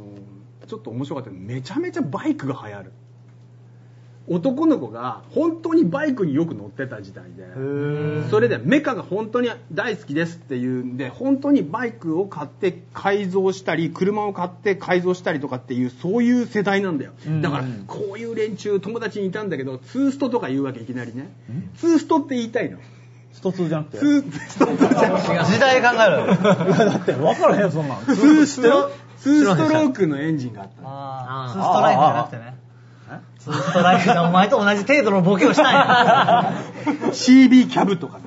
[0.67, 2.91] ちょっと面白かったのめちゃめちゃバイクが流行る。
[4.29, 7.43] 男の子が本当にバイクによく乗ってた時代で。
[7.43, 21.29] ーそれでメカが本当に大好きですっていうんで本当にバイクを買って改造したり車を買って改造したりとかっていうそういう世代なんだようんだからこういう連中友達にいたんだけどツーストとか言うわけいきなりね
[21.77, 22.77] ツーストって言いたいの
[23.33, 23.97] 一つじゃなくて？
[23.97, 26.35] ツーストじゃなくて時代考えろよ。
[26.37, 28.05] だって分からへんよ、そんなん。
[28.05, 32.52] ツーストツーストロークのエンジンがあったのあーツーストライクじゃなくてね。
[33.39, 36.53] ツーストライクでお前と同じ程度のボケをしたいな。
[37.11, 38.25] CB キャブとかね。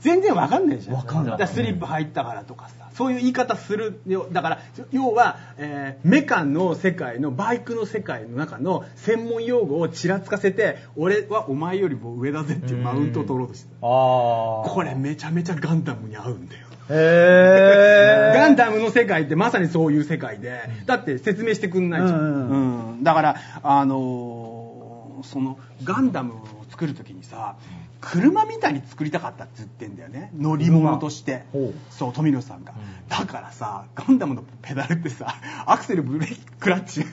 [0.00, 0.96] 全然わかんないじゃん。
[0.96, 1.48] わかんない。
[1.48, 2.88] スリップ入ったからとかさ。
[2.94, 4.00] そういう言い方する。
[4.06, 4.58] よだから
[4.92, 13.86] 要は、えーメカの世界のバイクの世界の中の専門用語をちらつかせて俺はお前よりも上だぜっていうマウントを取ろうとしてた。
[13.86, 14.68] あー。
[14.68, 18.38] これめちゃめちゃガンダムに合うんだよへー。
[18.38, 22.20] ガンダムの世界ってまさにそういう世界で、だって説明してくんないじゃん。
[22.20, 27.56] うんうんだから、あのーその、ガンダムを作るときにさ、
[28.00, 30.30] 車みたいに作りたかったって言ってんだよね。
[30.36, 31.44] 乗り物として。
[31.90, 32.72] そう、富野さんが。
[33.08, 35.34] だからさ、ガンダムのペダルってさ、
[35.66, 37.04] アクセル、ブレーキ、クラッチ。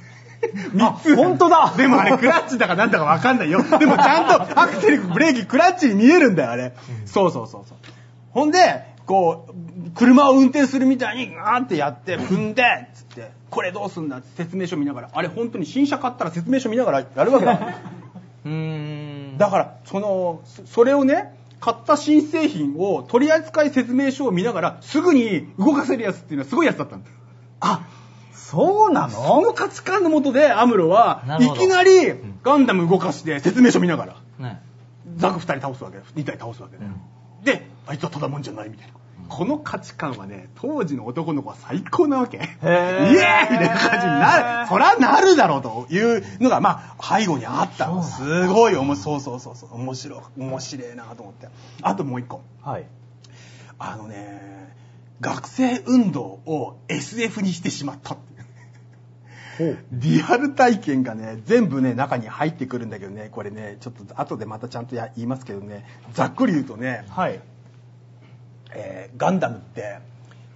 [0.80, 3.62] あ、本当だでもあれクラッチだかなんだかわかんないよ。
[3.78, 6.74] でもちゃんとアクセル、ブレーキ、クラッチに見えるんだよ、あれ。
[7.06, 7.78] そうそうそうそう。
[8.32, 17.54] ほんで、こう、車を運転するみたいに、ガーってやって、踏んで、つって、これどうすんだって説明書見ながら、あれ本当に新車買ったら説明書見ながらやるわけだ。
[18.46, 19.38] うーん。
[19.38, 27.16] だから、その、そそれをね、買った新製品を取扱説明書を見ながら、すぐに動かせるやつっていうのはすごいやつだったんだよ。
[27.62, 27.88] あ、
[28.34, 34.62] そうなそのの価値観のもとで、アムロはいきなりガンダム動かして説明書見ながら、ね。
[35.16, 38.94] ザク2人倒すわけ2体倒すわけで、であいつはただもんじゃないみたいな、
[39.30, 42.38] この価値観はね当時の男の子は最高なわけ。
[42.38, 44.68] イエーイみたいな感じになる。
[44.68, 48.04] そりゃなるだろうというのがまあ背後にあったの。
[48.04, 49.76] すごいおもそうそうそうそう。
[49.76, 51.48] 面白い面白いなと思って。
[51.82, 52.42] あともう一個。
[52.62, 52.86] はい。
[53.80, 54.74] あのね
[55.22, 58.38] 学生運動を SF にしてしまったっていう。
[59.92, 67.42] リアル体験がね、全部ね、中に入ってくるんだけどね、これね、ちょっと後でまたちゃんとや言いますけどね、ざっくり言うとね、はい。
[68.74, 69.98] えーガンダムって、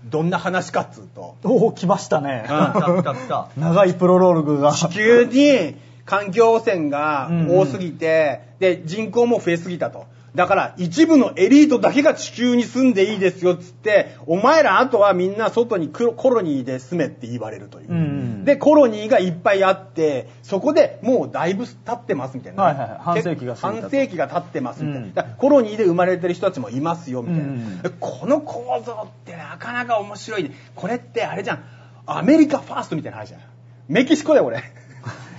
[0.05, 2.43] どんな話かっつうと、おお、来ましたね。
[2.45, 3.47] 来た来た来た。
[3.57, 4.71] 長いプロローグが。
[4.73, 10.05] 地球に環境汚染が多すぎて、で、人口も増えすぎたと。
[10.33, 17.91] だから、一部のエリートだけが地球に住んでいいですよっつって、お前らあとはみんな外にコロニーで住めって言われるという。
[17.91, 22.63] うんで、コロニーがいっぱいあって、そこでもうだいぶ経ってますみたいな。
[22.63, 25.23] はいはいはい半世紀が過ぎたと半世紀が経ってますみたいな。
[25.23, 27.43] うんコロニーで生まれてる人たちもいますよみたいな。
[27.43, 30.51] うんこの構造ってなかなか面白いね。
[30.75, 31.63] これってあれじゃん。
[32.05, 33.41] アメリカファーストみたいな話じゃん。
[33.89, 34.63] メキシコだよ、俺。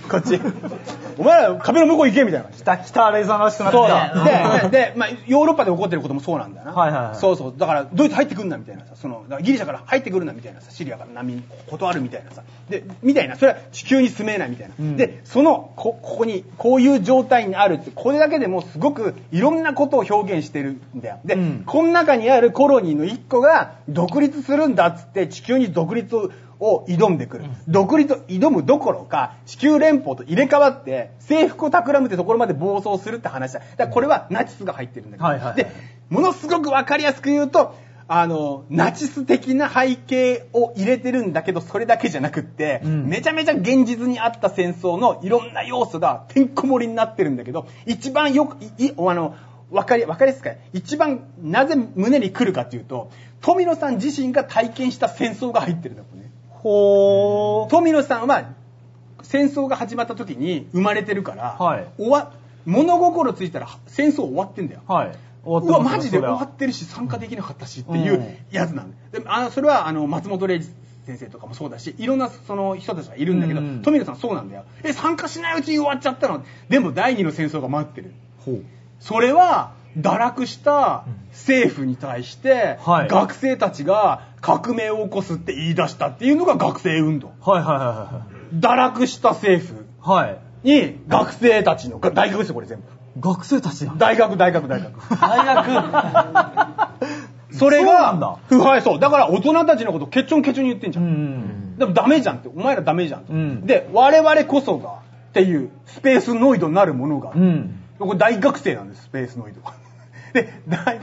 [0.09, 0.39] こっち。
[1.17, 3.87] お前ら壁の向こう行けみたいな感じ来た来た、レイザーらしくなってそう。
[3.87, 4.69] だ。
[4.69, 6.73] で、で、まあ、ヨーロッパで起こってることもそうなんだよな。
[6.73, 7.53] はいはいはいそうそう。
[7.57, 12.43] だから、ドイツ入ってくんなみたいなさ、その、ギリシャから入ってくるなみたいなさ、シリアから難民断るみたいなさ。
[12.69, 14.75] で、みたいな、それは地球に住めないみたいな。
[14.79, 21.19] うんで、その、こ、ここに、こういう状態にあるって、これだけでもすごくいろんなことを表現してるんだよ。
[21.25, 26.31] で、うんこの中にあるコロニーの一個が独立するんだっつって、地球に独立を
[26.63, 27.45] を挑んでくる。
[27.67, 33.59] 独立を挑むどころか、地球連邦と入れ替わって、征服を企むってところまで暴走するって話だ。
[33.59, 35.67] だからこれはナチスが入ってるんだけど、はいはいはいで、
[36.09, 37.75] ものすごくわかりやすく言うと、
[38.07, 49.35] あの、ナチス的な背景を入れてるんだけど、それだけじゃなくって、うんめちゃめちゃ現実にあった戦争のいろんな要素がてんこ盛りになってるんだけど、一番よく、いいあの、
[49.71, 53.09] わかり、わかりやすくか一番なぜ胸に来るかっていうと、
[53.41, 56.29] 富野さん自身が体験した戦争が入ってるんだもんね。
[56.63, 57.69] ほー。
[57.69, 58.45] 富野さんは
[59.21, 62.33] 戦争が始まった時に生まれてるから、はい終わ
[62.65, 64.81] 物心ついたら戦争終わってんだよ。
[64.87, 65.07] はい。
[65.45, 69.19] うわ、終わってますマジで終わってるし、参加できなかったしっていううんやつなんだ。
[69.19, 70.69] であのそれは、あの、松本零士
[71.05, 74.63] 先生とかもそうだし、いろんなその人たちがいるんだけど、うん富野さんそうなんだよ。
[74.83, 76.45] え、参加しないうちに終わっちゃったの？
[76.69, 78.13] でも第二の戦争が待ってる。
[78.45, 78.63] ほう。
[79.01, 87.31] それは、堕落した政府に対して、はい学生たちが革命を起こすって言い出したっていうのが学生運動。
[87.39, 90.27] はいはいは堕落した政府いはい。
[90.27, 90.39] はい。
[90.63, 92.83] に学生たちの、大学ですよ、これ全部。
[93.21, 93.89] 学生たち。
[93.97, 95.17] 大学、大学、大学。
[95.17, 96.93] 大学
[97.57, 98.99] それが、腐敗そう。
[98.99, 101.01] だから大人たちのことケチョンケチョンに言ってんじゃ。
[101.01, 101.77] うんん。
[101.77, 102.49] でもダメじゃんって。
[102.53, 103.31] お前らダメじゃんと。
[103.31, 107.79] うんで、我々こそが、っていうスペースノイドになるものが、うん。
[107.99, 109.73] これ大学生なんです、スペースノイドは。
[110.33, 110.51] で、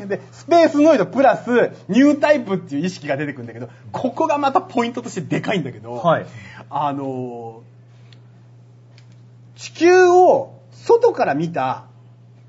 [0.07, 6.27] で、スペースノイドプラス、ニュータイプっていう意識が出てくるんだけど、ここがまたポイントとしてでかいんだけど、はい。
[6.69, 7.71] あのー
[9.61, 11.85] 地球を外から見た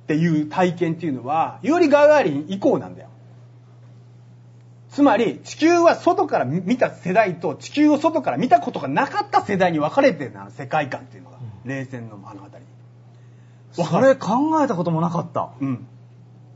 [0.03, 3.09] っていう体験っていうのは、ユーリ・ガガーリン以降なんだよ。
[4.89, 11.37] つまり、地球は外から見た世代と地球を外から見たことがなかった世代に分かれてるな、世界観っていうのが。
[11.65, 13.87] 冷戦のあの辺りに。
[13.89, 15.51] それ考えたこともなかった。
[15.59, 15.87] うん。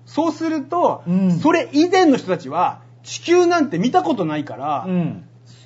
[0.05, 5.25] そうすると、うんそれ以前の人たちは、地球なんて見たことないから、うん。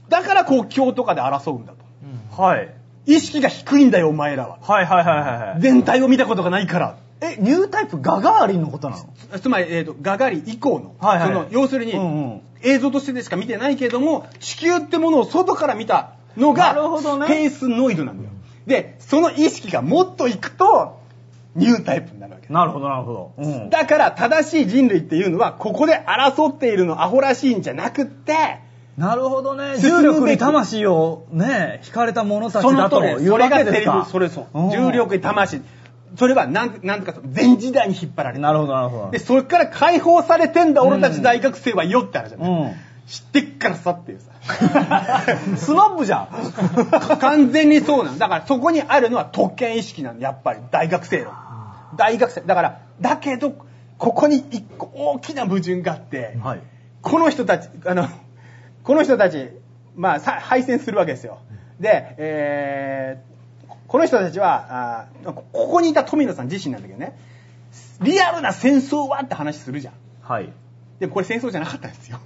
[0.10, 2.42] だから国境とかで争うんだと。
[2.42, 2.74] はい。
[3.06, 4.60] 意識が低いんだよ、お前らは。
[4.62, 5.62] はいはいはいはいはい。
[5.62, 6.98] 全体を見たことがないから。
[7.22, 9.40] え、ニュータイプガガーリンのことなの？
[9.40, 18.32] つまり、えー、とガガリン以降の,、はいはいその要するに、うんうん映像としてでしか見てないけれども地球ってものを外から見たのがなるほどねスペースノイドなんだよ
[18.68, 20.99] でその意識がもっといくと
[21.56, 23.34] ニュータイプになるわけなるほどなるほど。
[23.38, 23.70] うん。
[23.70, 28.60] だから正しい人類っていうのはここで争っているのアホらしいんじゃなくって
[28.98, 29.78] なるほどね。
[29.80, 34.12] 重力に魂をね、惹かれた者たちだというわ通りそれがセリフ。
[34.12, 35.62] それそううん重力に魂
[36.18, 39.12] それはなんなんとかと前時代に引っ張られてなるほどなるほど。
[39.12, 42.74] で、それから解放されてんだ、俺たち大学生はよってあるじゃない、うん。
[43.10, 44.30] 知ってっからさっていうさ。
[45.58, 47.18] スマップじゃん。
[47.18, 48.20] 完全にそうなの。
[48.20, 50.60] だからそこにあるのは特権意識なの、やっぱり。
[50.70, 51.32] 大学生の。
[51.98, 52.42] 大学生。
[52.42, 53.54] だから、だけど、
[53.98, 56.60] ここに一個大きな矛盾があって、はい。
[57.02, 58.08] この人たち、あの、
[58.84, 59.50] この人たち、
[59.96, 61.40] まあ、さ敗戦するわけですよ。
[61.80, 63.30] で、えー
[63.88, 67.18] この人たちは、あーこここにいた富野さん自身なんだけどね、
[68.02, 69.94] リアルな戦争はって話するじゃん。
[70.22, 70.54] はい。
[71.00, 72.20] でもこれ戦争じゃなかったんですよ。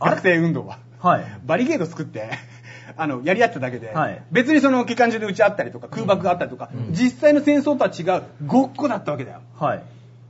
[0.00, 0.78] 学生運動は。
[1.00, 1.24] はい。
[1.44, 2.30] バリケード作って、
[2.96, 9.40] あの、やり合っただけで、はい別にその機関銃で撃ち合ったりとか、空爆があったりとか、実際の戦争とは違う、ごっこだったわけだよ。
[9.58, 9.82] はい。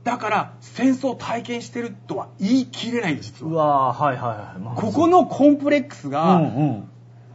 [0.03, 3.87] だから、戦争を体験してるとは言い切れない、実うは。
[3.87, 4.61] わーはいはいはい。
[4.61, 6.89] まあここのコンプレックスうんが、うん。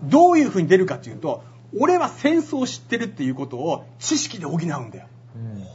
[0.05, 1.45] どういう風に出るかっていうと、
[1.79, 5.07] 俺は戦争を知ってるっていうことを知識で補うんだよ。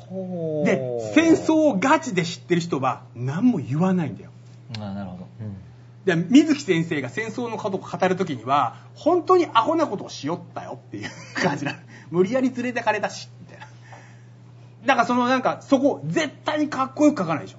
[0.10, 4.32] ほーで、戦争をガチで知ってる人は何も言わないんだよ。
[4.78, 5.27] あなるほど。
[6.08, 11.78] で水木先生が戦争のことを語るときには、本当にアホなことをしよったよっていう 感じなの。
[12.12, 13.68] 無理やり連れてかれたし、みたいな。
[14.86, 17.58] だからそのなんか、そこ、絶対にかっこよく書かないでしょ。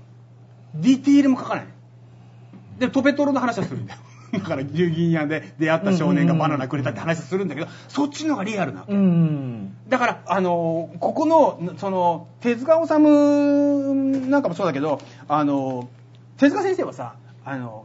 [0.74, 1.66] ディティールも書かない。
[2.78, 4.00] で、トペトロの話はするんだよ。
[4.32, 8.94] だから、牛銀屋で出会った少年がバナナくれたって話はするんだけど、そっちの方がリアルなわけ。
[8.94, 9.76] うん。
[9.90, 15.86] だから、あのーここの、その、手塚治虫なんかもそうだけど、あのー
[16.38, 17.84] 手塚先生はさ、あの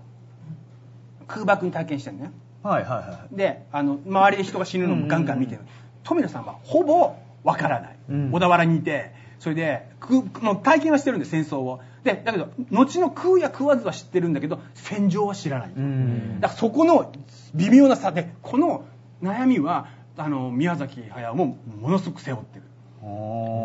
[1.28, 2.32] 空爆に体験してるのね。
[2.64, 5.62] はいはいはで、あの、周りで人が死ぬのもガンガン見てる。
[6.04, 7.98] 富野さんはほぼわからない。
[8.10, 11.82] うん小田原にいて、それで、くもう体験はしてるんで、戦争を。
[12.04, 15.70] で、だけど、後の食うや食わずは知ってるんだけど、戦場は知らない。
[15.70, 15.74] い。
[15.74, 16.40] うん。
[16.40, 17.12] だからそこの
[17.54, 18.86] 微妙な差で、この
[19.22, 22.64] 悩みは、あの宮崎駿もものすごく背負ってる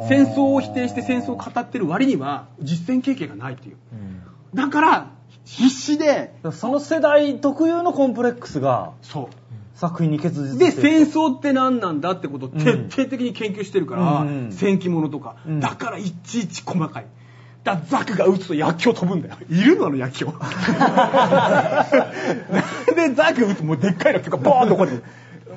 [0.08, 3.76] 戦戦争を否定して戦争を語ってる割には実践経験がないっていう
[4.54, 5.10] だから
[5.48, 6.34] 必死で。
[6.52, 9.28] その世代特有のコンプレックスがそ
[9.74, 15.60] 作品に結実うで戦争って何なんだってことを徹底的に研究してるから、うん戦記物とか、うん。
[15.60, 17.06] だからいちいち細かい。
[17.64, 19.36] だザクが撃つと薬莢飛ぶんだよ。
[19.48, 20.32] いるのあの薬莢。
[22.94, 24.90] でザク撃つともうでっかいのとかボーンとこれ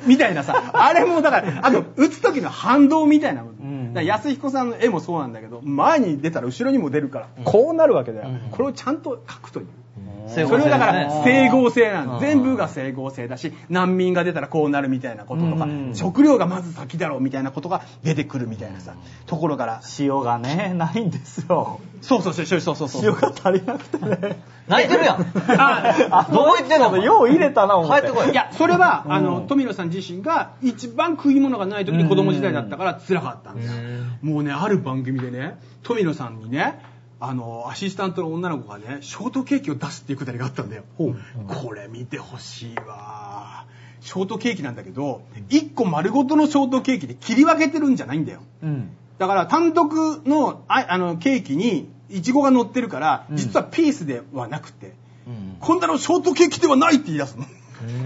[0.05, 0.71] みたいなさ。
[0.73, 9.67] あれもだからあと撃つ時の反動みたいなもの、んだ安彦さんの絵もそうなんだけど前に出たら後ろにも出るからこうなるわけだよ、これをちゃんと描くという。
[9.67, 9.90] 整
[10.29, 15.95] それはだからね整合性なん全部が整合性だし難民が出たらこうなるみたいなこととかうん。
[15.95, 18.95] 食料がまず先だろうみたいなことが出てくるみたいなさ
[19.25, 19.81] ところから。
[19.99, 21.79] 塩がねないんですよ。
[22.01, 22.89] そうそうそうそうそう。
[22.89, 24.37] そう塩が足りなくてね。
[24.67, 25.25] 泣いてるやん。
[25.59, 26.97] あどこ行ってんの？
[26.97, 28.01] よう入れたな思って。
[28.01, 28.31] 帰ってこい。
[28.31, 33.81] いやそれはあのうん富野さん自身が一番食い物がない時に子供時代だったから辛かったんですよ。
[34.21, 36.79] もうねある番組でね富野さんにね
[37.23, 43.65] あのアシスタントの女の子がねショートケーキを出すっていうくだりがあったんだよこれ見てほしいわ。
[44.01, 48.41] ショートケーキなんだけど1個丸ごとのショートケーキで切り分けてるんじゃないんだよ。
[48.63, 48.89] うん。
[49.19, 49.93] だから単独
[50.25, 53.37] のああのケーキにイチゴが乗ってるからうん。
[53.37, 54.93] 実はピースではなくて、
[55.27, 55.57] うん。
[55.59, 57.45] こんなのショートケーキではないって言い出すの。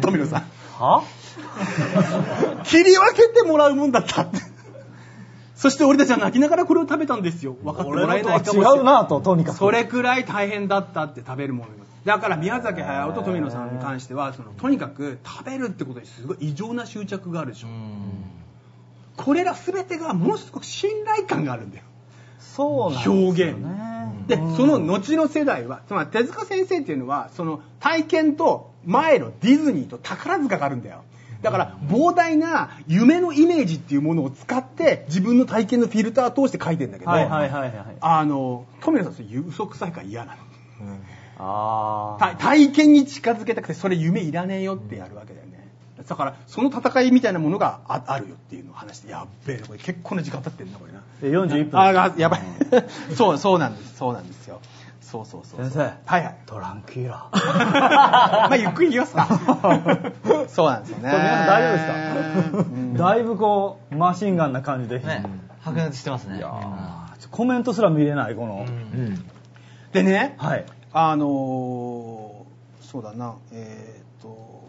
[0.01, 0.41] 富野さん。
[0.77, 1.03] は？
[2.65, 4.39] 切り分けてもらうもんだったって
[5.55, 7.55] そして俺たちは泣きながらこれを食べたんですよ。
[7.63, 9.57] 分かってもらえないかもしれ俺のとは違うなととにかく。
[9.57, 17.67] それくらい大変だったって食べるものがだから宮崎駿と富野さんに関してはそのとにかく食べるってことにすごい異常な執着があるでしょ。
[19.17, 21.83] これら全てがものすごく信頼感があるんだよ。
[22.39, 23.59] そうなんですよ表現。
[23.59, 23.95] ね
[24.27, 24.55] でうん。
[24.55, 31.03] その後の世代はつまり手塚先生っていうのはその体験と前のディズニーと宝塚があるんだよ
[31.45, 40.41] だから膨大な夢のイメージっていうものを使って自分の体験のフィルターを通して書いてんだけど、はいはいはいはいあの富野さんそれ嘘くさいから嫌なの。
[41.37, 45.67] あた体験に近づけたくてそれ夢いらねえよってやるわけだよね。
[46.07, 51.03] だからその戦いみたいなものがああるよっていうのを話してやっべえなこれ結構な時間経ってんなこれな。
[51.21, 51.79] で41分。
[51.79, 52.41] あがやばい。
[53.15, 54.61] そうそうなんですそうなんですよ
[55.15, 55.79] そうそうそう先生。
[55.79, 56.35] はいはい。
[56.45, 59.27] トランキーラ まあゆっくり言いますか。
[60.49, 61.09] そうなんですよね。
[61.11, 62.93] これ皆さん大丈夫ですか、うん。
[62.93, 65.23] だいぶこうマシンガンな感じで、ね
[65.61, 66.37] 白熱してますね。
[66.37, 66.51] いや
[67.31, 69.25] コメントすら見れないこの、うん。
[69.93, 70.65] でねはい。
[70.93, 72.35] あのー
[72.81, 73.35] そうだな。
[73.51, 74.63] えーっと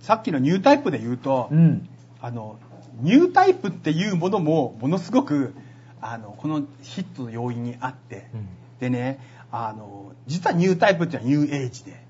[0.00, 1.88] さっきのニュータイプで言うと、うん。
[2.20, 2.56] あの
[3.00, 5.54] ニュータイプっていうものもものすごく
[6.02, 8.48] あのこのヒットの要因にあって、うん。
[8.80, 12.02] でねあの実はニュータイプっていうのはニューエイジで。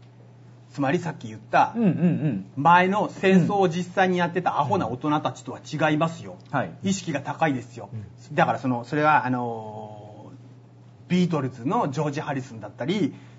[0.73, 2.47] つまりさっき言ったうんうんうん。
[2.57, 6.73] 前の戦争を実際にやってたアホな大人たちとは違いますよ、はい。
[6.83, 7.91] 意識が高いですよ、
[8.33, 10.33] だからそのそれはあの
[11.09, 13.15] ビートルズのジョージ・ハリスンだったり「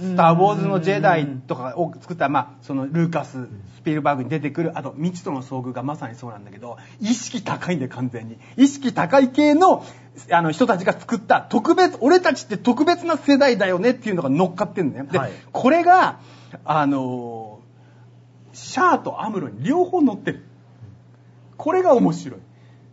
[0.00, 8.38] スター・ウォーズ」のジェダイとかを作った、まあ、そのルーカススピルバーグに出てくるあと未知との遭遇がまさにそうなんだけど意識高いんだよ完全に。
[8.56, 9.84] 意識高い系の
[10.32, 15.32] あの人たちが作った特別俺たちって特別な世代だよねっていうのが乗っかってるんだよで、はい。
[15.52, 16.20] これが
[16.64, 17.60] あの
[18.52, 20.44] シャアとアムロに両方乗ってる。
[21.56, 22.40] これが面白い。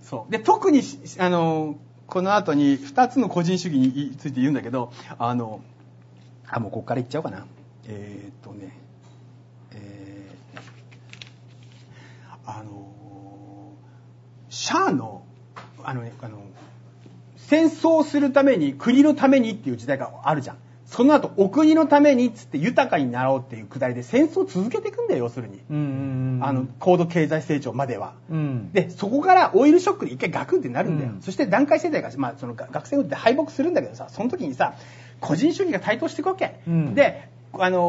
[0.01, 0.32] そう。
[0.32, 5.62] で特にしあのこの後に2つの個人主義について言うんだけどあの
[6.50, 7.45] あもうここから言っちゃおうかな。
[7.88, 8.72] えーっとね。
[9.74, 10.18] えー
[12.50, 13.74] あの
[14.50, 15.24] シャアの
[15.84, 16.41] あのねあの
[17.36, 20.58] 戦争をするために国のためにっていう時代があるじゃん。
[20.86, 25.60] その後お国のためにっつって豊かになろうっていうくだりで戦争を続けていくんだよ要するに、
[26.41, 28.14] あの高度経済成長までは。
[28.30, 28.72] うん。
[28.72, 31.22] でそこからオイルショックで一回ガクンってなるんだよ、うん。
[31.22, 34.76] そして段階世代が、まあ、そのが学生運動で敗北するんだけどさその時にさ
[35.20, 36.95] 個人主義が台頭していくわけ、うん。
[36.95, 37.80] で、あの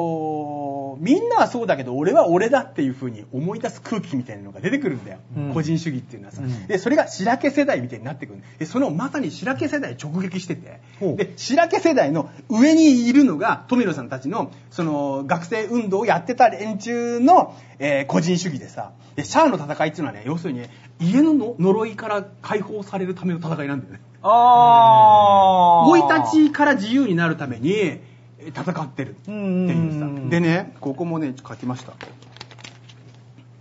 [0.75, 5.55] ーみんなはそうだけど俺は俺だっていう風に思い出す空気みたいなのが出てくるんだよ、うん。
[5.55, 6.67] 個人主義っていうのはさ、うん。
[6.67, 8.43] でそれが白毛世代みたいになってくる。
[8.59, 10.81] でそのまさに白毛世代を直撃してて。
[11.17, 18.93] で白毛世代の上にいるのが富野さんたちのその学生運動をやってた連中の、えー個人主義でさ。
[19.15, 20.71] でシャアの戦いっていうのはね要するにね
[21.01, 28.09] 家のの呪いから解放されるための戦いなんだよねああ生い立ちから自由になるためにえー
[28.49, 29.35] 戦ってるってい
[29.97, 30.07] うさ。
[30.07, 31.93] うんでねここもね書きました。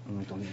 [0.10, 0.46] うんとね。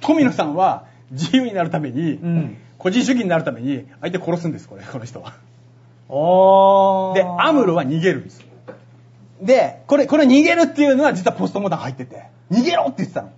[0.00, 2.56] 富野さんは自由になるために、うん。
[2.78, 5.34] 個人主義になるために相手殺すんですこれこの人は。
[6.08, 8.44] あでアムロは逃げるんです。
[9.40, 13.32] で、これ、これ逃げるっていうのは実はポストモダン入ってて、逃げろって言ってたの。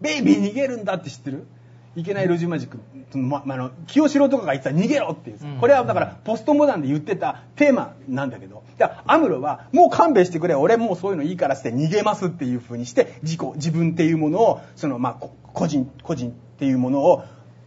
[0.00, 1.46] ベイビー逃げるんだって知ってる？
[1.94, 2.78] いけない路地マジック、
[3.10, 17.24] そのま、あの、清志郎とかが言ってた逃げろっていう、これはだからポストモダンで言ってたテーマなんだけど、だからアムロはもう勘弁してくれ、俺もうそういうのいいからって逃げますっていう風にして、自己、自分っていうものを、そのまあ、こ個人、個人っていうものを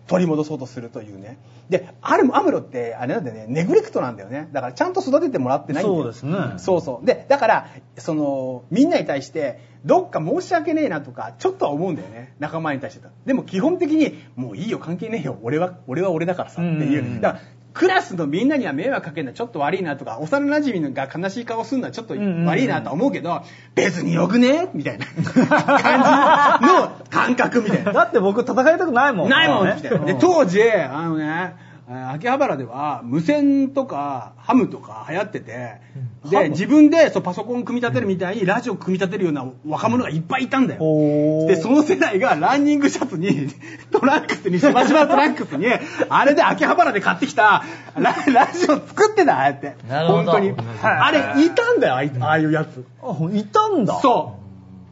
[0.08, 1.38] 取り戻そうとするというね。
[1.70, 4.49] で、あるアムロって、あれなんだよね、ネグレクトなんだよね。
[4.51, 6.03] だからちゃんと育ててもらってないんだよ。
[6.03, 7.06] そうですねそうそう。
[7.06, 12.36] で、だから、その、みんなに対して、どっか申し訳ねえなとか、ちょっとは思うんだよね。
[12.39, 13.08] 仲間に対して。
[13.26, 15.38] でも基本的に、もういいよ、関係ねえよ。
[15.41, 17.03] 俺は、俺は俺だからさ、っていう。
[17.03, 17.41] うんだから、
[17.76, 23.41] クラスのみんなには迷惑かけるのはちょっと悪いなとか、幼馴染が悲しい顔するのはちょっと悪いなとは思うけど、
[23.76, 24.69] 別によくね？
[24.73, 25.05] みたいな
[25.45, 27.91] 感じの感覚みたいな。
[27.91, 29.30] だって僕戦いたくないもん。
[29.30, 30.05] ないもんねみたいな。
[30.05, 35.81] で、当時、あのね、えー秋葉原では無線とかハムとか流行ってて、
[36.29, 41.47] で、自分でそうパソコン組み立てるみたいにラジオ組み立てるような若者がいっぱいいたんだよ。
[41.47, 43.49] で、その世代がランニングシャツに、
[43.91, 45.67] トランクスに、しばしばトランクスに、
[46.09, 47.63] あれで秋葉原で買ってきた
[47.95, 49.75] ララジオ作ってたああやって。
[49.88, 50.53] なるほど本当に。
[50.81, 52.83] あれ、いたんだよ、ああいうやつ。
[53.03, 53.99] あ、いたんだ。
[54.01, 54.45] そう。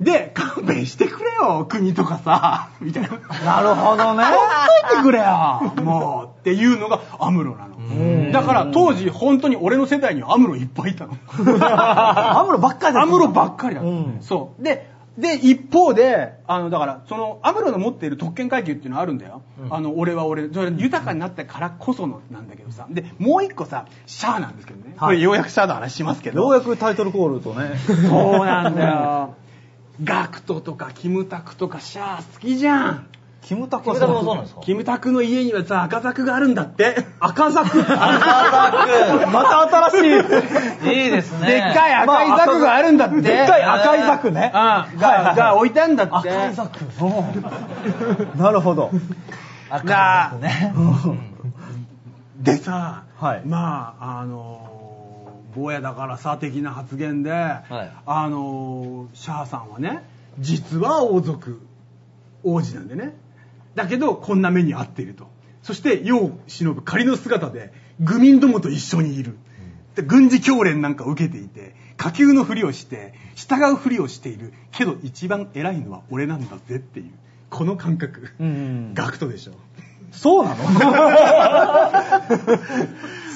[0.04, 3.10] で、勘弁してくれよ、国とかさ、みたいな。
[3.10, 4.24] なるほどね。
[4.24, 8.32] ほっといてくれよもうっていうのがアムロなの。
[8.32, 11.14] だから当時本当に俺の世代にはアムロいっぱいいたの。
[11.38, 14.18] アムロばっかりだアムロばっかりだ、うん。
[14.22, 14.64] そう。
[14.64, 22.88] でで一方であのだからそのアムロの持っている特権階級っていうのはあるんだよ、あの俺は俺それ豊かになったからこそのなんだけどさ。
[22.90, 26.42] でもう一個さシャアなんですけどね、これようやくシャアの話しますけど。
[26.42, 27.78] ようやくタイトルコールとね。
[28.10, 29.36] そうなんだよ
[30.04, 33.08] ガクトとかキムタクとかシャア好きじゃん
[33.44, 34.62] キムタクキムタクもそうなんですか？
[34.62, 37.82] キムタクの家にはさ赤ザクがあるんだって 赤ザク。
[37.82, 40.24] 赤ザまた新しい。
[40.24, 41.48] クいいですね。
[41.48, 43.22] でっかい赤いザクがあるんだって。
[43.22, 44.52] でっかい赤いザクね。
[44.54, 44.58] う
[44.96, 46.30] んが、が置いてあるんだって。
[46.32, 46.80] 赤いザク。
[47.02, 48.90] うんなるほど。
[49.70, 50.74] 赤ザクね。
[52.40, 54.73] でさ、はいまあ、あのー、
[55.56, 57.34] 坊やだからさ、的な発言で、い
[58.06, 60.04] あのー、シャアさんはね、
[60.40, 61.62] 実は王族、
[62.44, 63.14] 王子なんでね。
[63.76, 65.28] だけど、こんな目に遭っていると。
[65.62, 69.38] そして、世を忍ぶ仮の姿で、愚民どもと一緒にいる。
[69.96, 74.52] で軍事教練なんか受けていて、下級のふりをして、従うふりをしている。
[74.72, 77.12] けど、一番偉いのは俺なんだぜっていう、
[77.52, 78.30] この感覚。
[78.40, 79.52] うんガクトでしょ。
[80.12, 80.66] そうなの？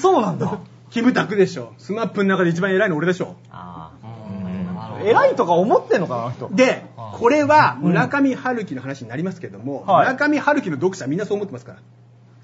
[0.00, 0.58] そうなんだ。
[0.90, 1.74] キムタクでしょ。
[1.78, 3.36] スマップの中で一番偉いの俺でしょ。
[3.50, 4.08] ああ。
[5.04, 6.48] 偉いとか思ってんのかな、あの人。
[6.52, 11.78] であ、これは村上春樹の話になりますけども、はい村上春樹の読者はみんなそう思ってますから。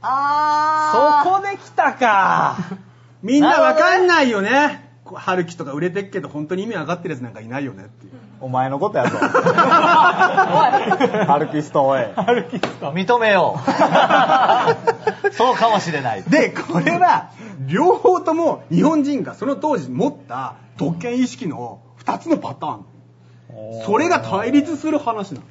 [0.03, 2.57] あそこで来たか。
[3.23, 4.84] みんなわかんないよね。
[5.15, 8.13] 春樹とか売れてっけど本当に意味わかってるやつなんかいないよねっていう。
[8.41, 9.17] お前のことやぞ。
[11.27, 12.03] ハルキストおい。
[12.03, 13.61] 認めよう。
[15.33, 16.23] そうかもしれない。
[16.25, 17.31] で、これは
[17.67, 22.85] 両方とも日本人がその当時持った特権意識の2つのパターン。
[23.87, 25.47] それが対立する話なの。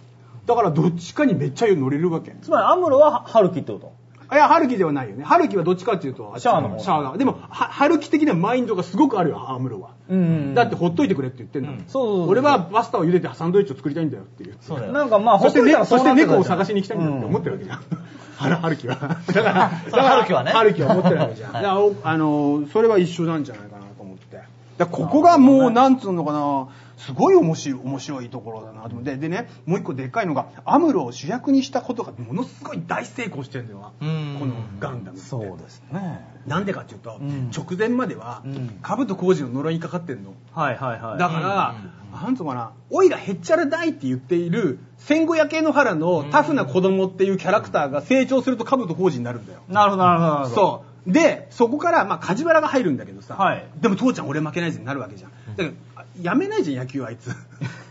[0.45, 2.35] だからどっちかにめっちゃ乗れるわけ。
[2.41, 3.93] つまりアムロはハルキってこと？
[4.33, 5.23] いや、春樹ではないよね。
[5.23, 7.17] 春樹はどっちかっていうと、シャアの方シャアが。
[7.17, 9.91] でも、は春樹的なマインドがすごくあるよ、アムロは。
[10.09, 11.79] うんだって、ほっといてくれって言ってんだもん。
[11.79, 14.57] そうそうそう俺はパスタを茹でてサンドイッチを作りたいんだよっていう。
[14.61, 14.91] そうだよ。
[14.91, 17.79] なんかまあ、そして、ね、ほっといたらそして猫を探しに行きたいんだって思ってるわけじゃん。
[18.35, 18.95] 春樹は。
[18.95, 21.55] だから、春樹はね春樹は思ってるわけじゃん。
[22.03, 24.41] あの、それは一緒なんじゃないかなと思って。
[24.77, 26.67] だここがもう、なんつうのかな、
[27.05, 29.17] すごい面白い、面白いところだなと思って。
[29.17, 33.91] でね、もう一個でっかいのが、アムロを主役にしたことがものすごい大成功してるんだよな。
[33.99, 35.27] うんこのガンダムって。
[35.27, 36.25] そうですね。
[36.47, 40.33] なんでかっていうと、うん直前まではうん、兜浩二の呪いにかかってんの。
[40.53, 41.17] はいはいはい。
[41.19, 41.75] だから、
[42.21, 49.59] なんつうのかな、おいらへっちゃら大って言っている、戦後焼け野原のタフな子供っていうキャラクターが成長すると兜浩二になるんだよ。
[49.67, 50.55] なるほどなるほどなるほど。
[50.55, 50.93] そう。
[51.11, 55.31] で、そこから、まあ、梶原が入るんだけどさ、はいでも父ちゃん俺負けないぜになるわけじゃん。
[55.55, 57.31] だから、やめないじゃん、野球あいつ。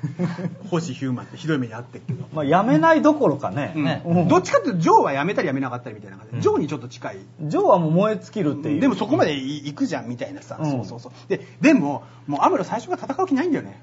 [0.71, 2.25] 星ヒューマンってひどい目にあってっけど。
[2.33, 3.73] まあ、やめないどころかね。
[3.75, 7.19] うんねうんどっちかっていうと、ジョーはやめたりやめなかったりみたいな感じで、ジョーにちょっと近い。
[7.43, 8.81] ジョーはもう燃え尽きるっていう。
[8.81, 13.83] でもそこまで行くじゃんみたいなさ、うんそうそうそうででももうアムロ最初から戦う気ないんだよね、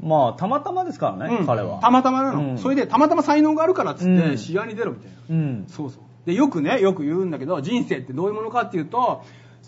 [0.00, 1.80] まあ、たまたまですからね、うん彼は。
[1.80, 5.64] たまたまなの、うんそれでたまたま才能があるからっつって、うん試合に出ろみたいなうん。
[5.68, 9.22] そうそうでよくねよく言うんだけど人生ってどういうものかっていうと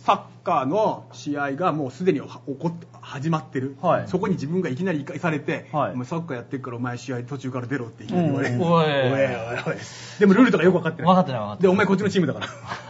[0.07, 4.09] サッカーの試合がもうすでには起こって始まってる、はい。
[4.09, 5.93] そこに自分がいきなり生かされて、はい。
[5.95, 8.85] お前サッカーやってるからお前試合途中から出ろっていきなり言われる、うんおい。
[8.85, 8.93] おい。
[8.93, 9.77] おいおい
[10.21, 11.11] でもルールとかよく分かってない。
[11.11, 11.41] 分かってない。
[11.41, 12.47] 分かってないでお前こっちのチームだから。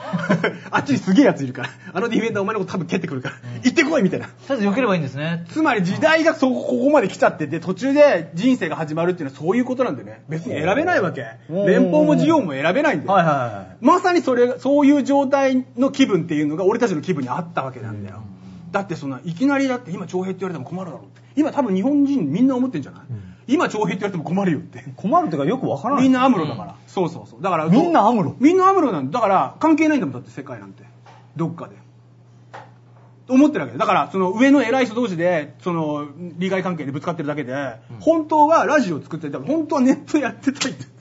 [0.70, 4.26] あっちにすげえやついるから、あのディフェンダーお前のこと多分蹴ってくるから、行ってこいみたいな。
[4.26, 5.44] とりあえず避ければいいんですね。
[5.50, 10.22] つまり時代がそこ、ここまで来ちゃってて、途中で人生が始まるっていうのはそういうことなんだよね。
[10.28, 11.26] 別に選べないわけ。
[11.50, 13.12] うん連邦も自由も選べないんだよ。
[13.12, 13.76] はいはいはい。
[13.80, 18.22] まさにそれが、そういう状態の気分っていうのが俺たちの気分にあったわけなんだよ。
[18.72, 21.22] だってそんな、いきなりだって今徴兵って言われても困るだろうって。
[21.36, 23.00] 今多分日本人みんな思ってんじゃない、
[23.46, 24.84] 今徴兵って言われても困るよって。
[24.96, 26.04] 困るってかよくわからない。
[26.04, 26.74] みんなアムロだから。
[26.86, 27.42] そうそうそう。
[27.42, 29.12] だから、みんなアムロみんなアムロなんだ。
[29.12, 30.82] だから、関係ないんだもん、だって世界なんて。
[31.36, 31.76] どっかで。
[33.28, 36.06] 思ってるわけだから、その上の偉い人同士で、その、
[36.38, 40.95] 利害関係でぶつかってるだけで、本当はラジオ作ってた本当はネットやってたいって。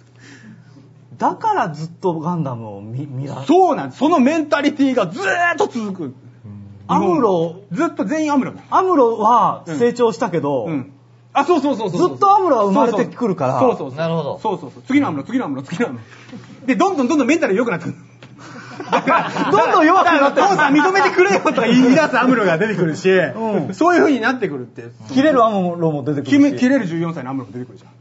[1.18, 4.00] だからずっとガンダムを見、見らそうなんです。
[4.00, 6.16] そのメンタリティがずーっと続く。
[6.88, 8.62] アムロ、ずっと全員アムロだ。
[8.70, 10.92] アムロは成長したけど、うん。
[11.34, 12.10] あ、そうそうそうそう。
[12.10, 13.98] ずっとアムロは生まれてくるからそうそうそう。
[13.98, 14.84] なるほどそうそうそう。
[14.84, 16.68] 次のアムロ、次のアムロ、次のアムロ。
[16.68, 17.96] で、どんどんどんどんメンタル良くなってくる。
[19.52, 24.84] どんどん弱くなってる父さん認めてくれよとか言い出すアムロが出てくるし、うんそういう風になってくるって。
[25.12, 26.56] 切れるアムロも出てくるし。
[26.58, 27.92] 切れる14歳のアムロも出てくるじゃん。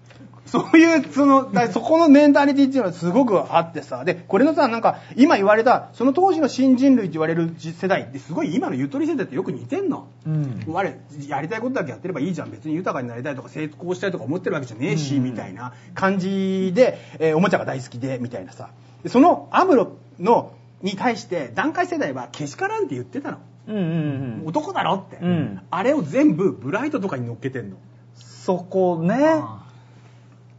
[0.46, 10.08] そういう、その、だそこのメンタリティっていうのはすごくあってさ、で、これのさ、なんか、今言われた、その当時の新人類って言われる世代って、すごい今のゆとり世代ってよく似てんの。
[10.26, 10.64] うん。
[10.66, 10.94] 我
[11.28, 18.70] やりたいことだけやってればいいじゃん別に豊かになりたいとか成功したいとか思ってるわけじゃねえし、みたいな感じで、えーおもちゃが大好きでみたいなさ
[19.02, 23.38] でそのアムロのに対して段階世代はけしからんって言ってたの、
[23.68, 24.46] うんうんうん。
[24.46, 27.76] 男だろって、うんあれを全部ブライトとかに乗っけてんの
[28.14, 29.16] そこね。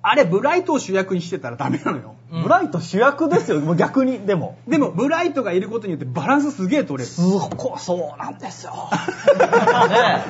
[0.08, 4.58] あれブライトを主役にしてたらダメなのよブライト主役ですよ、もう逆に、でも。
[4.68, 8.74] でもブライトがいることによってバランスすげえ取れるすこそうなんですよ。
[9.90, 10.24] ね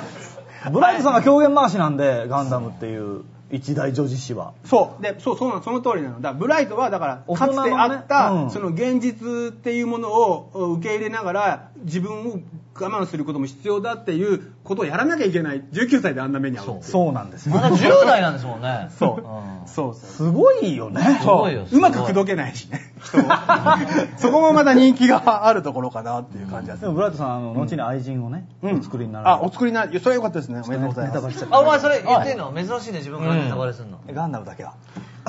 [0.71, 4.53] ブライトさんが狂言回しなんで、ガンダムっていう一大女子誌は。
[4.63, 5.01] そう。
[5.01, 6.21] で、そう、そうなの、その通りなの。
[6.21, 12.39] だからブライトは、だから、かつてあった、うんその現実っていうものを受け入れながら、自分を
[12.78, 15.63] 我慢することも必要だっていうことをやらなきゃいけない。
[15.71, 16.84] 19歳であんな目に遭う。
[16.84, 17.61] そうなんですよま。
[17.61, 18.89] だ10代なんですもんね。
[18.99, 20.09] そううんそうそう。
[20.09, 21.01] すごいよね。
[21.21, 22.82] すごいようまく口説けないしね、
[24.17, 29.99] そこもまた人気があるところかなっていう感じですでもブライトさん、あの、後に愛人をね、うんお作りにならあ、お作りになる。
[29.99, 30.61] それはよかったですね。
[30.65, 31.47] おめでとうございます。
[31.49, 32.53] あ、お前それ言ってんの？
[32.53, 33.99] 珍しいね、自分からネタバレするの。
[34.11, 34.73] ガンダムだけは。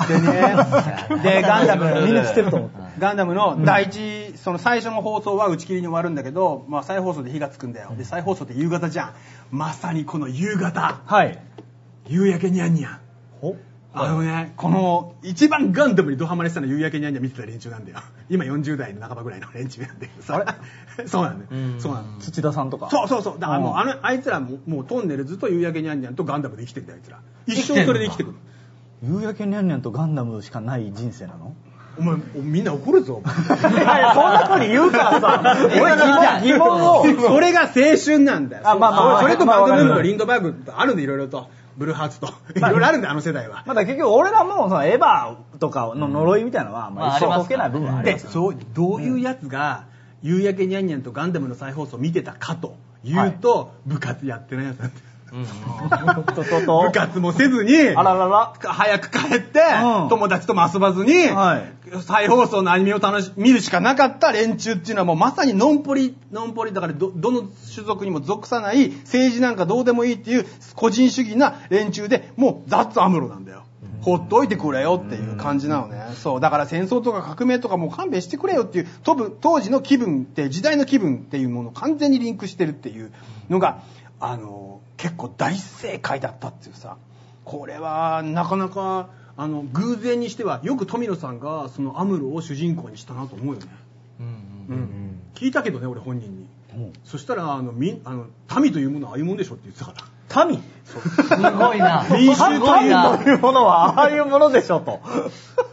[0.05, 0.55] でね、
[1.23, 2.77] で、ガンダム、 みんな知ってると思って。
[2.99, 7.91] ガンダムの第一、その最初の放送は打ち切りに終わるんだけど、まあ再放送で火がつくんだよ。
[7.97, 9.13] で、再放送って夕方じゃん。
[9.51, 11.39] まさにこの夕方、はい。
[12.07, 12.99] 夕焼けにゃんにゃん。
[13.41, 13.55] お
[13.93, 17.99] あのね、この、一番ガンダムにドハマりしたのは夕焼けにゃんにゃん見てた連中なんだよ。
[18.29, 20.57] 今40代の半ばぐらいの連中なんだけどさ。
[21.07, 21.79] そうなんだよ。
[21.79, 22.19] そうなの。
[22.19, 22.89] 土田さんとか。
[22.91, 23.39] そうそうそう。
[23.39, 27.19] だからもう、うんあの、あいつらも、もうトンネルズと夕焼けにゃんにゃんとガンダムで生きてるんだよ、あいつら。
[27.47, 28.35] 一生それで生きてくる。
[29.03, 31.55] 夕焼けにゃんにゃんとガンダムしかない人生なの？
[31.99, 33.23] お前、みんな怒るぞ。
[33.25, 35.41] いやいや、そんな風に言うからさ、
[36.41, 37.03] 俺疑問、を。
[37.03, 38.69] それが青春なんだよ。
[38.69, 41.49] あまあまあそれとまあバドルームとリンドバーグとあるんで、いろいろと。
[41.77, 42.27] ブルーハーツと。
[42.55, 43.63] いろいろあるんだよ、あの世代は。
[43.67, 48.31] まだ結局俺らもそのエヴァとかの呪いみたいなのは、まあ、一生解けない部分はありで、ますよ。
[48.31, 49.85] そう、どういうやつが、
[50.23, 54.95] 夕焼けにゃんにゃんとガンダムの再放送を見てたかというと、部活やってないやつなんだ
[55.35, 56.23] よ。
[56.33, 58.53] ととと部活もせずに、あららら。
[58.61, 73.63] 早く帰って、うん友達とも遊ばずに、はい再放送のアニメを楽し見るしかなかった連中っていうのはもうまさにノンポリ、ノンポリだからど、どの種族にも属さない政治なんかどうでもいいっていう個人主義な連中で、もうザッツアムロなんだよ。
[74.01, 76.01] ほっといてくれよっていう感じなのね。
[76.15, 76.39] そう。
[76.39, 83.11] だから戦争とか革命とかもう勘弁してくれよっていう、当時の気分って、時代の気分っていうものを完全にリンクしてるっていう
[83.49, 83.81] のが、
[84.19, 86.97] あの、結構大正解だったっていうさ。
[87.47, 89.07] これはなかなか
[89.37, 93.67] あの偶然にしてはよく富野さんがそのアムロを主人公にしたなと思うよね、
[94.19, 96.47] うん聞いたけどね俺本人に、
[97.05, 98.25] そしたらあのみあの
[98.59, 99.93] 民というものはああいうもんでしょって言ってたか
[100.41, 100.95] ら民す
[101.37, 102.05] ごいな。
[102.11, 102.59] 民衆。
[102.59, 104.99] というものはああいうものでしょと。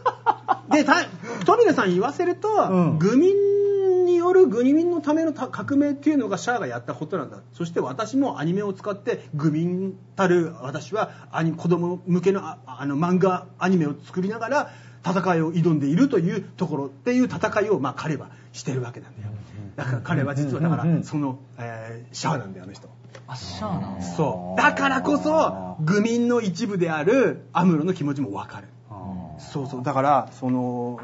[0.71, 0.97] でた
[1.45, 3.33] 富野さん言わせると、うん愚民
[4.35, 14.71] による愚民のためのた革命っていうのがシャアがやったことなんだそして私もアニメを使って愚民たる私はアニ子供向けのああの漫画アニメを作りながら
[15.05, 19.29] 戦いを挑んでいるというところっていう戦いをまあ彼はしてるわけなんだよ
[19.75, 22.53] だから彼は実はだからその、えーシャアなん。
[22.53, 22.89] だよあの人
[23.27, 24.61] あ、シャアなのそう。
[24.61, 28.67] だからこそ愚民の一部であるアムロの気持ちも分かる。
[29.37, 29.83] そうそう。
[29.83, 30.99] だからその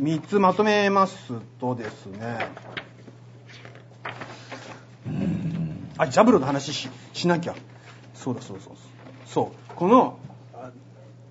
[0.00, 2.38] 3つまとめますとですね。
[5.98, 7.54] あジャブロの話ししなきゃ。
[8.14, 8.76] そうだそうそうそう
[9.26, 9.74] そう。
[9.74, 10.18] この
[10.54, 10.70] あ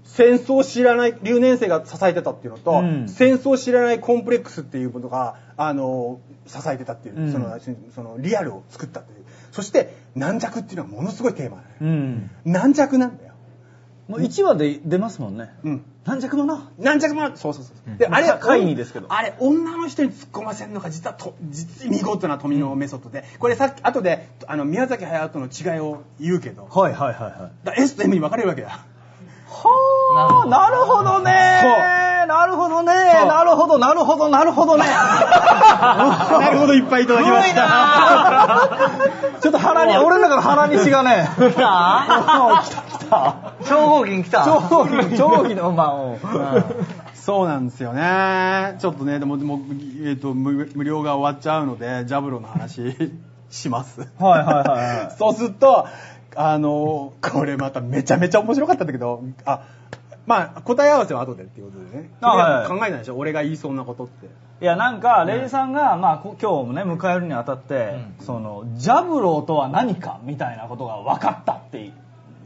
[0.03, 3.09] 戦争を知らない留年生が支えてたっていうのと、うん。
[3.09, 7.31] 戦争を知らないコンプレックスっていうものがあの支えてたっていう、うん。
[7.31, 7.57] その
[7.95, 9.25] そのリアルを作ったという。
[9.51, 11.75] そして軟弱っていうのはものすごいテーマなのよ。
[11.81, 12.31] うん。
[12.45, 13.30] 軟弱なんだよ、
[14.11, 15.53] もう1話で出ますもんね。
[15.63, 16.67] うん、軟弱者。
[16.77, 19.07] 軟弱者そうそうそう、であれは会議ですけど。
[19.09, 23.23] あれ女の人に突っ込ませるのが実はと実に見事な富のメソッドで。
[23.39, 26.67] これさっき後であの宮崎駿との違いを言うけど。
[26.69, 27.65] はいはいはいはい。
[27.65, 28.83] だ S と M に分かれるわけだ。
[29.47, 31.23] はあ、なるほど。
[31.23, 32.10] ね。
[32.25, 32.93] なるほどね。
[32.93, 34.85] なるほど、なるほど、なるほどね。
[34.89, 38.79] なるほどいっぱいいただきました
[39.41, 41.29] ちょっと腹に、俺の中の腹にしがね。
[41.35, 43.35] 来た来た来た。
[43.65, 46.15] 超合金来た超合金、超合金の、まあ、うん
[47.21, 49.61] そうなんですよねちょっとねでもでも、
[50.01, 52.95] えー、と無無料が終わっちゃうのでジャブロの話
[53.51, 55.15] しますはいはいはいはい。
[55.19, 55.87] そうすると
[56.35, 59.61] あのこれまためちゃめちゃ面白かったんだけどあ
[60.25, 62.11] まあ答え合わせは後でっていうことでね。
[62.21, 62.53] あはい。
[62.61, 63.17] はい考えないでしょ。
[63.17, 64.27] 俺が言いそうなことって。
[64.61, 71.91] いやなんかレイジさんが、まあ、こ今日もね迎えるにあたって、そのジャブローとは何かみたいなことが分かったって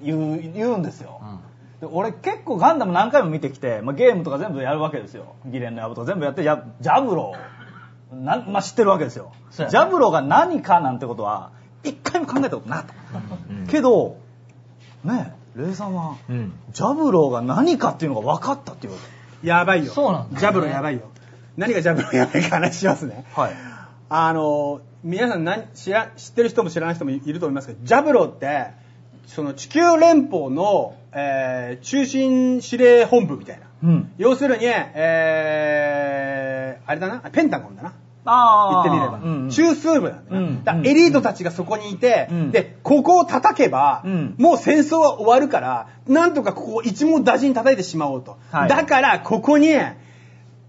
[0.01, 1.19] 言う言うんですよ、
[1.81, 5.35] で俺結構ガンダム何回も見てきて、まあ、ゲームとか全部やるわけですよ。
[5.45, 8.15] ギレンの野望とか全部やってやジャブロー。
[8.15, 9.33] なん、まあ、知ってるわけですよ。
[9.59, 9.67] ね。
[9.69, 11.51] ジャブローが何かなんてことは
[11.83, 12.85] 一回も考えたことなかっ
[13.65, 14.15] た、けど
[15.03, 16.53] ねレイさんは、うん。
[16.71, 18.99] ジャブローが何かっていうのが分かったっていうこ
[19.43, 19.93] やばいよ。
[19.93, 20.39] そうなんだね。
[20.39, 21.01] ジャブロやばいよ。
[21.57, 23.25] 何がジャブロやばいか話しますね。
[23.33, 23.53] とはい。
[24.09, 28.71] あの皆さん何知ら知ってる人も知らない人もいると思いますけどジャブロって
[29.25, 33.65] その地球連邦の、えー中心司令本部みたいな。
[33.83, 34.11] うん。
[34.17, 37.93] 要するに、えーあれだなペンタゴンだな
[38.25, 39.49] ああ言ってみれば、うんうん。
[39.49, 40.63] 中枢部なんだよな、うん。
[40.63, 42.51] だエリートたちがそこにいて、うん。
[42.51, 44.35] でここを叩けば、うん。
[44.37, 48.69] もう戦争は終わるからなんとかここを一網打尽に叩いてしまおうと、はい。
[48.69, 49.69] だからここに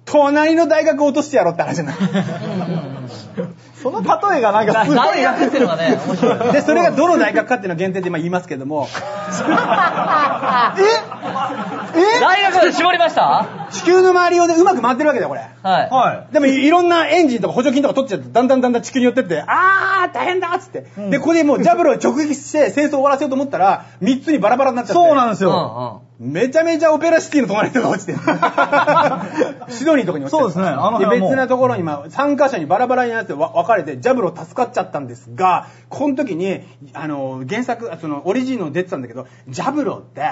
[0.04, 1.96] 隣の大学を落としてやろうって話じゃない。
[3.82, 6.52] その例えがなんかすごい大学ってのがね、面白い。
[6.52, 8.88] でそれがどの大学かっていうのは限定で今言いますけども。
[12.20, 13.22] 大学で絞りました？
[13.22, 15.48] は地球の周りをねうまく回ってるわけだよこれ
[15.86, 15.90] い。
[15.90, 16.32] はい。
[16.32, 25.02] でもいいろんなエンジンとか補助金とか取っちゃってだんだんだんだん地球に寄ってってあー大変だっつって、でここでもうジャブロを直撃して戦争を終わらせようと思ったら3つにバラバラになっちゃって。
[25.02, 25.50] そうなんですうん。
[25.50, 26.02] よ。
[26.18, 28.12] めちゃめちゃオペラシティの隣のとこ落ちて。
[28.12, 28.18] る
[29.68, 30.44] シドニーのとこに落ちて。
[30.44, 30.64] るそうですね。
[30.66, 36.62] あの辺別なところに、まあ、参加者にバラバラになってわ分かれてジャブロ助かっちゃったんですがこの時に
[36.94, 40.22] あの原作あそのオリジンの出てたんだけどジャブロって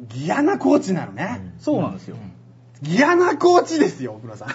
[0.00, 2.16] ギアナコーチなのね、そうなんですよ。
[2.16, 2.20] ギ
[3.04, 4.48] アナコーチですよ奥野さん。
[4.48, 4.54] 来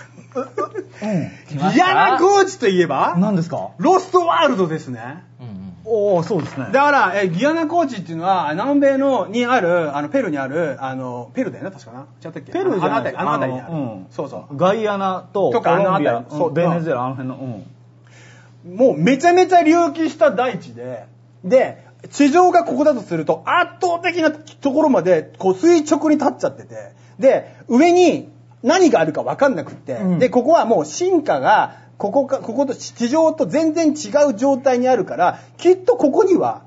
[1.56, 1.72] ました。
[1.72, 3.72] ギアナコーチといえば何ですか？
[3.78, 5.24] ロストワールドですね。
[5.40, 5.54] うんうん。
[5.86, 6.68] おおそうですね。
[6.72, 12.08] だから、えギアナコーチっていうのは南米のにあるあのペルーにあるあのペルーだよね確かな。
[12.24, 12.52] 違ったっけ？
[12.54, 14.08] ペルーじゃなあの辺りあの辺りにある、うん。
[14.10, 14.56] そうそう。
[14.58, 16.26] ガイアナとコとかあの辺り。
[16.30, 18.78] そうベネズエラ、あの辺の、うん。
[18.78, 21.06] もうめちゃめちゃ隆起した大地で、
[21.44, 28.30] で、地上がここだとすると圧倒的なところまでこう垂直に立っちゃってて、で、上に
[28.64, 36.64] 何があるか分かんなくって、うんで、ここはもう進化が、ここか、ここと地上と全然違う状態にあるから、きっとここには、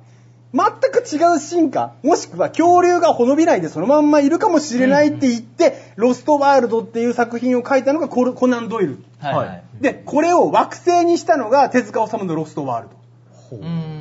[0.54, 8.98] 全く違う進化、もしくは恐竜が滅びないでそのまんまいるかもしれないって言って、ロストワールドっていう作品を書いたのがコルコナン・ドイル。
[9.18, 9.62] はいはい。
[9.80, 12.88] で、これを惑星にしたのが手塚治虫のロストワール
[13.50, 13.56] ド。
[13.56, 13.95] うーん。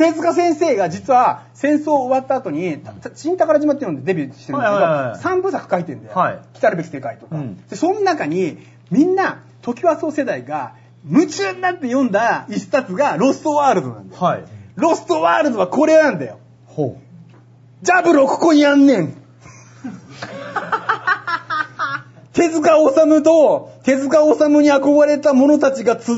[0.00, 6.16] 手塚先生が実は戦争終わった後に、た新宝島っていうのでデビューしてるんだけど、はいはいはい3部作書いてるんだよ。
[6.16, 7.36] はい来たるべき世界とか。
[7.36, 8.56] うんで、その中に、
[8.90, 10.72] みんな、時はそう世代が、
[11.06, 14.22] 夢中になって読んだ一冊がロストワールドなんだよ。
[14.22, 14.44] はい。
[14.76, 16.38] ロストワールドはこれなんだよ。
[16.64, 16.96] ほ
[17.82, 19.12] ジャブロここにあんねん。
[22.32, 26.16] 手塚治虫と手塚治虫に憧れた者たちが集う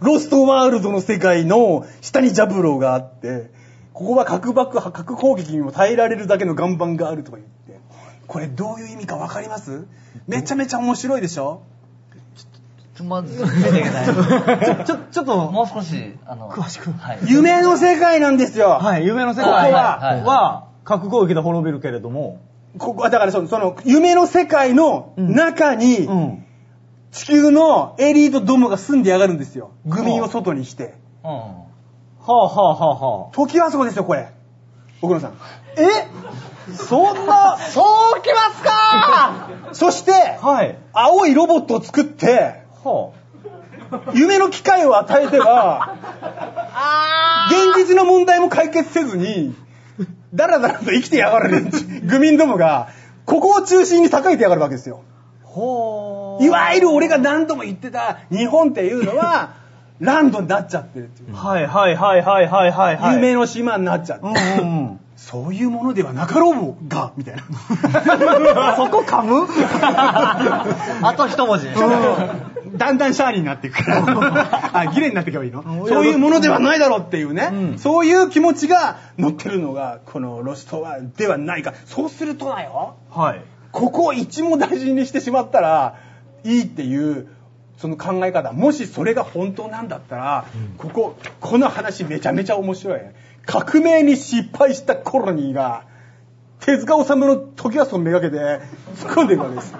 [0.00, 3.50] ロストワールドの世界の下にジャブローがあって、
[3.92, 7.80] ここは核爆破、核攻撃にも耐えられるだけの岩盤があるとか言って、
[8.26, 9.86] これどういう意味かわかります？
[10.26, 11.62] めちゃめちゃ面白いでしょ？
[12.94, 14.84] ちょまず、ついていけない。
[14.84, 17.18] ちょ、ちょっと、もう少し、あの、詳しくはい。
[17.26, 18.68] 夢の世界なんですよ。
[18.68, 22.42] はい、夢の世界はいはいは、いは、核攻撃で滅びるけれども、
[22.78, 26.44] ここはだからそのその夢の世界の中に、うん。
[27.12, 29.72] 地球のエリートどもが住んでやがるんですよ。
[29.86, 30.94] グミを外にして。
[31.22, 31.30] うん。
[31.30, 31.66] は
[32.26, 33.34] あはあはあはあ。
[33.34, 34.28] 時はそうですよ、これ。
[35.02, 35.32] 奥野さん。
[35.76, 36.06] え？
[36.74, 37.82] そんな、そ
[38.16, 40.78] うきますかそして、はい。
[40.92, 43.12] 青いロボットを作って、は
[44.14, 45.96] 夢の機会を与えては、
[47.74, 49.54] 現実の問題も解決せずに、
[50.32, 51.66] だらだらと生きてやがる
[52.06, 52.88] 愚民どもが、
[53.26, 55.02] ここを中心に栄えてやがるわけですよ。
[55.52, 59.54] ほいわゆる俺が何度も言ってた日本っていうのは、
[60.00, 61.36] ランドになっちゃってるっていう。
[61.36, 63.14] はいはいはいはいはいはいはい。
[63.16, 64.24] 夢の島になっちゃって。
[64.24, 65.00] うんうんうん。
[65.16, 67.42] そういうものではなかろうが、みたいな。
[68.76, 69.46] そこ噛む？
[71.06, 71.68] あと一文字。
[72.76, 74.70] だんだんシャーリーになっていくから。
[74.72, 75.62] あ、ギレになっていけばいいの？
[75.86, 77.50] そういうものではないだろうっていうね。
[77.52, 81.74] うんそういう気持ちが乗ってるのが、このロストは、ではないか。
[81.86, 82.96] そうするとだよ。
[83.10, 83.40] はい。
[83.72, 85.98] ここを一も大事にしてしまったら
[86.44, 87.28] いいっていう
[87.78, 88.52] その考え方。
[88.52, 90.46] もしそれが本当なんだったら、
[90.78, 93.00] こここの話めちゃめちゃ面白い。
[93.44, 95.84] 革命に失敗したコロニーが
[96.60, 99.74] 手塚治虫の時はそめがけて突っ込んでいくわけです。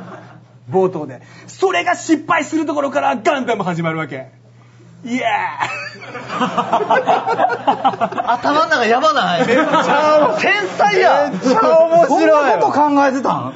[0.71, 1.21] 冒頭で。
[1.47, 4.33] それが失敗するところからガンダム始まるわけ
[5.05, 5.25] イエ
[8.27, 9.47] 頭の中やばない？
[9.47, 13.55] めっちゃ天才やめっちゃ面そん白いなこと考えてたん？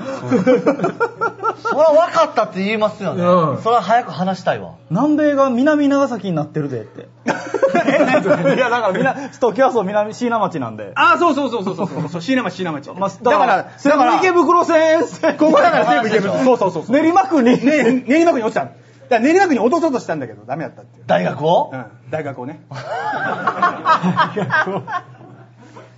[1.62, 3.62] それは分かったって言いますよね、うん。
[3.62, 4.74] それは早く話したいわ。
[4.90, 7.08] 南米が南長崎になってるでって。
[7.26, 10.92] いや、だからみな、時はそう南椎名町なんで。
[10.94, 12.08] ああそうそうそうそうそうそう。
[12.08, 12.92] そう椎名町椎名町。
[12.94, 15.00] まあ、だから西武池袋線、
[15.38, 16.96] ここだから西武池袋そうそうそうそう。
[16.96, 17.64] 練馬区に。
[17.64, 18.64] ね、練馬区に落ちた。
[18.64, 18.70] の。
[19.08, 21.04] だから練馬区に落とそうとしたんだけど、ダメだったっていう。
[21.06, 21.70] 大学を？
[21.72, 22.60] うん、大学をね。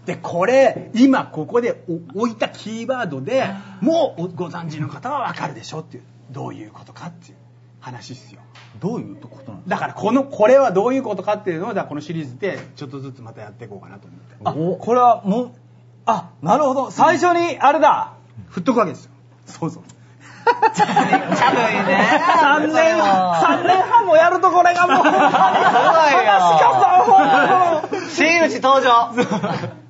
[0.06, 1.84] で、これ、今ここで
[2.14, 3.44] お置いたキーワードで、
[3.80, 6.02] もうご存知の方はわかるでしょっていう。
[6.30, 7.36] どういうことかっていう
[7.80, 8.40] 話っすよ。
[8.80, 9.64] どういうことなの？
[9.66, 14.76] だからこの、これはどういうことかっていうのを、だからこのシリーズでちょっとずつまたやっていこうかなと思って。
[14.76, 15.50] あ、これはもう、
[16.06, 16.90] あ、なるほど。
[16.90, 18.14] 最初に、あれだ。
[18.48, 19.10] 振っとくわけですよ。
[19.44, 19.82] そうそう。
[20.74, 20.94] ちゃくい
[21.86, 22.98] ね3年、
[23.40, 25.12] 三年半もやるとこれがもう、話
[26.24, 26.40] か
[27.90, 29.12] さん、真打ち登場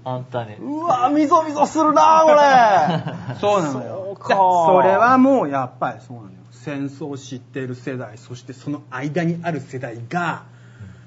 [0.04, 3.36] 本当にうわ、みぞみぞするな、これ。
[3.40, 4.16] そうなのよ。
[4.20, 6.34] それはもうやっぱりそうなのよ。
[6.52, 10.42] 戦争を知っている世代、そしてその間にある世代が、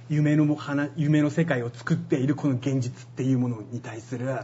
[0.10, 4.40] 夢のも花夢の世界を作っているこの現実っていうものに対する、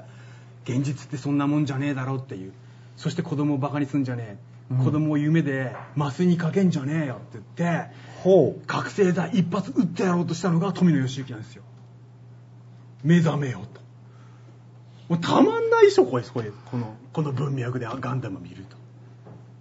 [0.63, 2.53] 現実ってそんなもんじゃねえだろっていう。
[2.95, 4.46] そして子供をバカにすんじゃねえ。
[4.69, 7.43] 子供を夢で麻酔にかけんじゃねえよって言っ
[7.87, 7.89] て、
[8.21, 8.65] ほう。
[8.67, 11.63] 覚醒剤一発撃ってやろうとしたのが富野義行なんですよ。
[13.03, 13.79] 目覚めよと。
[15.07, 18.75] もうたまんないでしょ、これ、これ、この、この文脈でガンダム見ると。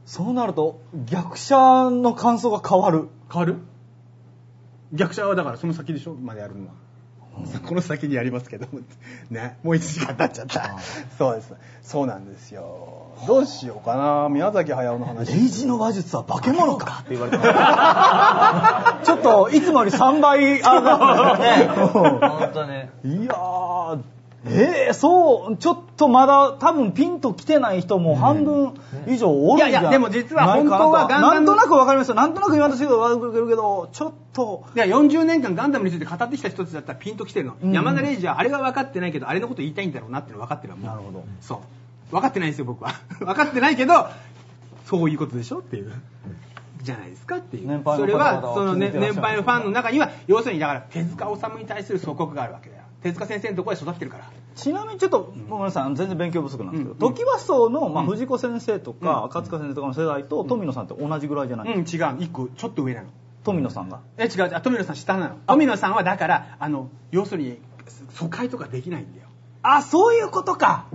[0.07, 3.09] そうなると、逆者の感想が変わる。
[3.33, 3.57] 変わる？
[4.93, 6.15] 逆者はだからその先でしょ？
[6.15, 6.73] までやるのは。
[7.67, 8.67] この先にやりますけど、
[9.31, 10.77] ね、もう1時間経っちゃった。
[11.19, 11.55] そうです。
[11.83, 13.13] そうなんですよ。
[13.27, 14.29] どうしようかな。
[14.29, 15.33] 宮崎駿の話。
[15.33, 17.39] レイジの話術は化け物かって言われて。
[19.05, 21.87] ちょっと、いつもより3倍上がねる。
[21.89, 24.01] 本当にいやー、
[24.49, 28.75] えー、そう、ちょっとまだ多分ピンと来てない人も半分
[29.09, 32.15] 以上おるんじゃいやいやでも実は本当はガンダムなんとなくわかりますよ。
[32.15, 37.73] なんとなく言わんとしてるけどわかるけど、ちょっと、いや40年間ガンダムについて語ってきた人たちだったらピンときてるの、うん。
[37.73, 41.25] 山田レイジはあれが分かってないけどあれのこと言いたいんだろうなっていうの分かってるわなるほど。
[41.41, 41.59] そう。
[42.13, 42.93] 分かってないんですよ僕は。
[43.19, 44.07] 分かってないけど
[44.85, 45.93] そういうことでしょっていう。
[46.83, 47.83] じゃないですかっていう。
[47.85, 52.83] それははその、ね、年配のファンの中には要するにだから手塚治虫に対する祖国があるわけだよ。
[53.03, 54.25] 手塚先生のところで育ってるから
[54.57, 58.11] ちなみにちょっと、ごめんなさい、全然勉強不足なんですけど、うん時はそうの、まあ、うん。
[58.11, 59.25] 藤子先生とか、うん。
[59.27, 61.85] 赤塚先生とかの世代と、富野さんって同じぐらいじゃない、うん違う。
[61.85, 63.09] 1個ちょっと上なの。
[63.45, 64.01] 富野さんが。
[64.19, 65.37] え違うあ富野さん下なの。
[65.47, 67.61] 富野さんはだからあの要するに
[68.11, 69.29] 疎開とかできないんだよ。
[69.63, 70.87] あ、そういうことか。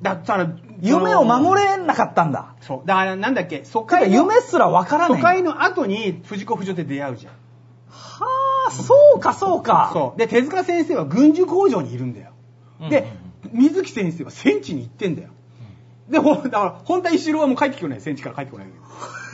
[0.00, 0.50] だから
[0.80, 2.54] 夢を守れなかったんだ。
[2.62, 2.86] そう。
[2.86, 5.18] だからなんだっけ疎開の夢すらわからない。
[5.18, 7.32] 疎開の後に藤子不二雄って出会うじゃん。
[7.90, 8.26] は
[8.68, 9.90] あ、そうか、そうか。
[9.92, 10.18] そう。
[10.18, 12.30] で手塚先生は軍需工場にいるんだよ。
[12.32, 12.39] うん
[12.88, 13.12] で
[13.52, 15.30] 水木先生は戦地に行ってんだよ。
[16.08, 18.00] でほだから本当は石郎はもう帰ってこない。
[18.00, 18.72] 戦地から帰ってこないん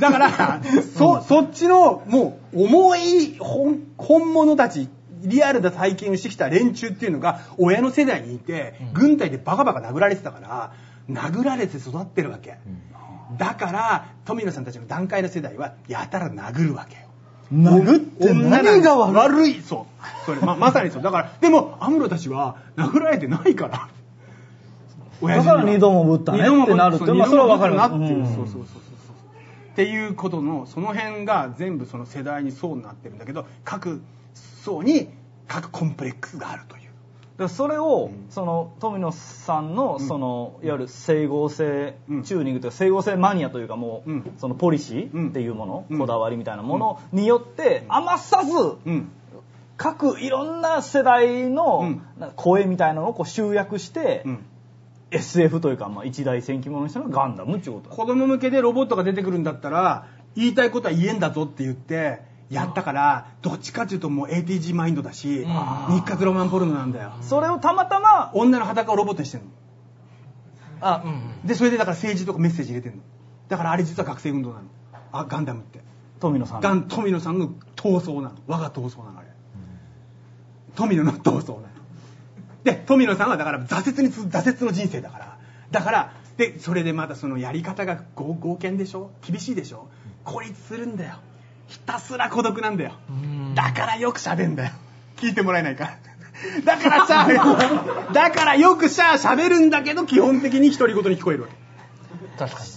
[0.01, 0.61] だから
[0.97, 4.89] そそっちのもう重い本本物たち
[5.23, 10.73] リアルな体験をしてきた連中っていうのが親の世代にいて、軍隊でバカバカ殴られてたから
[11.09, 12.59] 殴られて育ってるわけ、
[13.39, 16.97] だから富野さんたちの段階の世代はやたら殴るわけ。
[16.97, 17.06] よ
[17.53, 19.61] 殴って女何が悪い。
[19.61, 20.25] そう。
[20.25, 21.03] それままさにそう。
[21.03, 23.89] だからでもアムロたちは殴られてないから。
[25.21, 25.57] 親だ父には。
[25.57, 26.39] から二度もぶったね。
[26.39, 28.27] 二度もってなるってまあそれはわかる二度もぶったなっていう、うん。
[28.27, 28.65] そうそうそうそう。
[28.65, 28.87] そう
[29.73, 34.01] っていうことのその辺が全部その世代に層になってるんだけど各
[34.35, 35.09] 層に
[35.47, 36.76] 各コンプレックスがあると
[37.37, 42.23] いうだからそれを、その富野さんの、そのいわゆる整合性うん。
[42.23, 44.33] チューニングというか整合性マニアというかもう、うん。
[44.39, 45.99] そのポリシーっていうもの、うん。
[45.99, 48.53] こだわりみたいなものによって余さず、
[48.85, 49.11] うん。
[49.77, 52.01] 各いろんな世代の
[52.37, 54.47] 声みたいなのをこう集約して、うん。
[55.11, 57.97] SF というか、まあ、一大戦記物にしたのがガンダムっていうことだ。
[57.97, 65.45] 子供向けでロボットが出てくるんだったら言いたいことは言えんだぞって言ってやったからどっちかっていうともう ATG マインドだし
[65.89, 67.13] 日活ロマンポルノなんだよ。
[67.23, 69.47] それをたまたま女の裸をロボットにしてんの。
[70.81, 71.47] あ、うん。
[71.47, 73.03] でそれでだから政治とかメッセージ入れてんの。
[73.49, 74.63] だからあれ実は学生運動なの。
[75.13, 75.81] あガンダムって。
[76.21, 76.61] 富野さん。
[76.61, 78.35] ガン富野さんの闘争なの。
[78.47, 79.29] 我が闘争なのあれ。
[80.77, 81.67] 富野の闘争なの。
[82.63, 85.39] で富野さんはだから挫折につ挫折の人生だから。
[85.71, 89.11] だからでそれでまたそのやり方が豪豪健でしょ？
[89.27, 89.89] 厳しいでしょ？
[90.25, 91.17] 孤立するんだよ
[91.69, 92.93] ひたすら孤独なんだよ。
[93.55, 94.73] だからよく喋んだよ。
[95.17, 95.99] 聞いてもらえないから。
[96.65, 97.27] だからさ
[98.13, 101.55] だからよくさ喋るんだけど基本的に独り言に聞こえるわけ。
[102.39, 102.71] 確かに。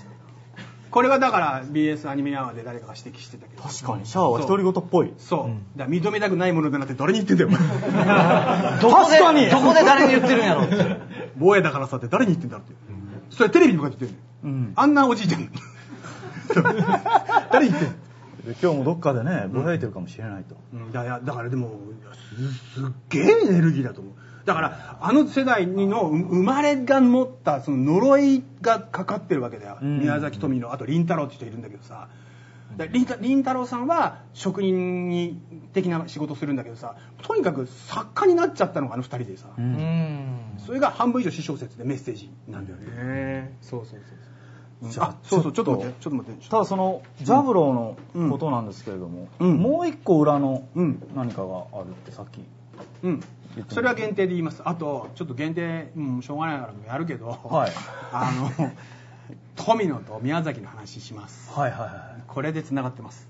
[0.92, 3.62] これはだから BS アニメアワーで誰かが指摘してたけど。
[3.62, 4.06] 確かに。
[4.06, 5.14] シャアは独り言っぽい。
[5.20, 7.50] そう、だから認めたくないものだなって誰に言ってんだよ。
[7.50, 9.50] お 前どこで確かに。
[9.50, 10.76] どこで誰に言ってるんやろって。
[11.38, 12.74] 坊やだからさって誰に言ってんだって
[13.30, 14.74] それテレビに向かって言ってんだよ、うん。
[14.76, 15.52] あんなおじいちゃん
[17.52, 17.94] 誰に言ってんの？
[18.50, 21.80] で今日もどっかでねぼやいてるかもしれないと、うん、だいやだからでも
[22.74, 24.14] すすっげえエネルギーだと思う。
[24.45, 30.00] だからあの世代のう生まれが持ったその呪いがかかってるわけだよ、うん。
[30.00, 32.08] 宮崎富のあと凛太郎って人いるんだけどさ。
[32.78, 33.06] だ凛
[33.39, 35.41] 太郎さんは職人に
[35.74, 39.74] 的な仕事するんだけどさとにかく作家になっちゃったのがあの二人でさ、ううん。
[39.74, 40.39] ん。
[40.66, 44.29] それが半分以上詩小説でメッセージなんだよね、そうそうそうそう
[44.82, 45.94] ああそうそうちょっと待って。
[46.00, 46.50] ちちょっと待って。
[46.50, 49.58] ただそのジャブローのことなんですけれども、うん。
[49.58, 51.04] もう一個裏のうん。
[51.16, 52.42] 何かがあるってさっき
[53.04, 53.22] うん。
[53.70, 54.62] それは限定で言います。
[54.64, 57.72] あとちょっと限定、うん、しょうがないからやるけど、はい。
[58.14, 58.72] あの
[59.56, 61.52] 富野と宮崎の話します。
[61.52, 63.28] はいはいはこれでつながってます。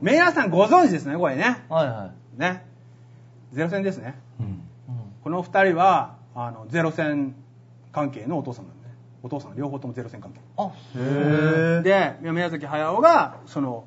[0.00, 1.64] 皆さんご存知ですねこれね。
[1.68, 2.40] はいはい。
[2.40, 2.64] ね。
[3.52, 4.18] ゼロ戦ですね。
[4.40, 4.48] い、うん。
[4.48, 4.62] うん
[5.24, 7.34] この二人はあのゼロ戦
[7.92, 8.77] 関係のお父さんなんで
[9.22, 10.70] お父さん両方ともゼロ戦関係あ、へ
[11.80, 13.84] えで宮崎駿がその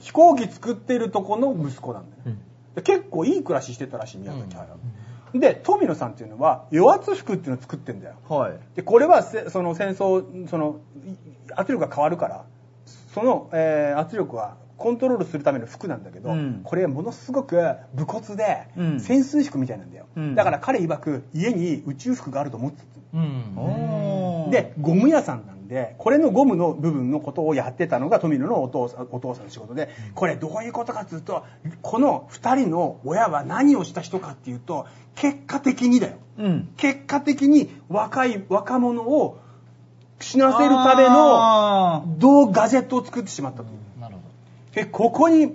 [0.00, 2.36] 飛行機作ってるとこの息子なんだよ、
[2.74, 8.16] で結構いい暮らししてたらしい宮崎駿、で富野さんっていうのは与圧服っていうのを作ってんだよ。
[8.28, 8.58] はい。
[8.74, 11.12] でこれはせその戦争そのい
[11.54, 12.44] 圧力が変わるから
[13.14, 16.62] その、えー圧力はコントロールするための服なんだけど、うん。
[16.64, 17.60] これものすごく
[17.94, 19.00] 武骨で、うん。
[19.00, 20.34] 潜水服みたいなんだよ、うん。
[20.34, 23.00] だから彼曰く家に宇宙服があると思ってた
[24.50, 31.44] でゴム屋さんなんでこれのゴムの部分のことをやってたのが富野のお父さんお父さんの仕事でこれどういうことかっていうと
[31.82, 36.16] この2人の親は何をした人かっていうと結果的にだよ。
[36.38, 36.68] うん。
[36.76, 39.38] 結果的に若い若者を
[40.20, 43.64] 死なせるためのあどうガジェットを作ってしまったと
[44.70, 45.54] ほでここに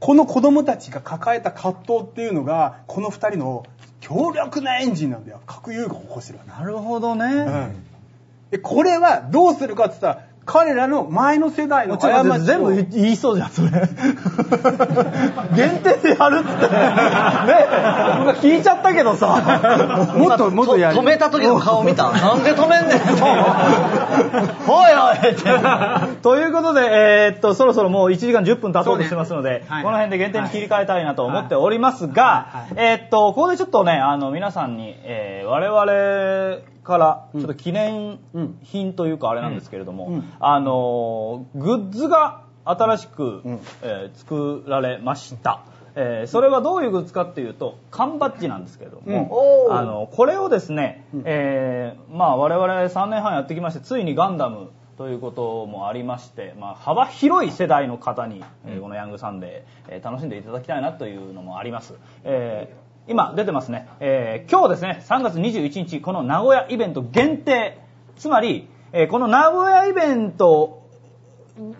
[0.00, 3.64] この子供たちが抱えた葛藤っていうのがこの2人の
[4.00, 5.40] 強力なエンジンなんだよ。
[5.46, 6.50] 核融合を起こしてるわけ。
[6.50, 7.84] ーなるほどね、うん。
[8.50, 13.68] でこれはどうするかって言ったら彼らの前の世代の過ちを全部言言いそうじゃんそれ。
[15.54, 16.68] 限定でやるっつって。
[16.68, 16.86] ね
[18.24, 19.26] 僕聞いちゃったけどさ。
[20.16, 20.96] もっともっとやる。
[20.96, 22.10] 止めた時の顔見た。
[22.10, 23.08] なんで止めんねんって。
[24.66, 25.42] おいおいって。
[26.22, 29.82] ということで、えーっと、そろそろもう1時間10分経とうとしてますので、ねはい。
[29.82, 32.72] この辺で限定に切り替えたいなと思っておりますが、はい。
[32.76, 38.18] えーっと、ここでちょっとね、あの、皆さんに、えー我々から、ちょっと記念
[38.64, 43.60] 品というかあれなんですけれども、あの、グッズが新しく、ん。
[43.82, 45.60] えー作られました。
[45.94, 49.76] えーそれはどういうグッズかっていうと、缶バッジなんですけれども、うん。
[49.78, 61.94] あの、これをですね、えーまあ我々3年半やってきまして、ついにガンダムということもありまして、まあ幅広い世代の方に、えーこのヤングサンデー、えー楽しんでいただきたいなというのもあります。
[62.24, 67.78] えー今出てますね、えー今日ですね、3月21日、この名古屋イベント限定、
[68.16, 70.86] つまり、えーこの名古屋イベント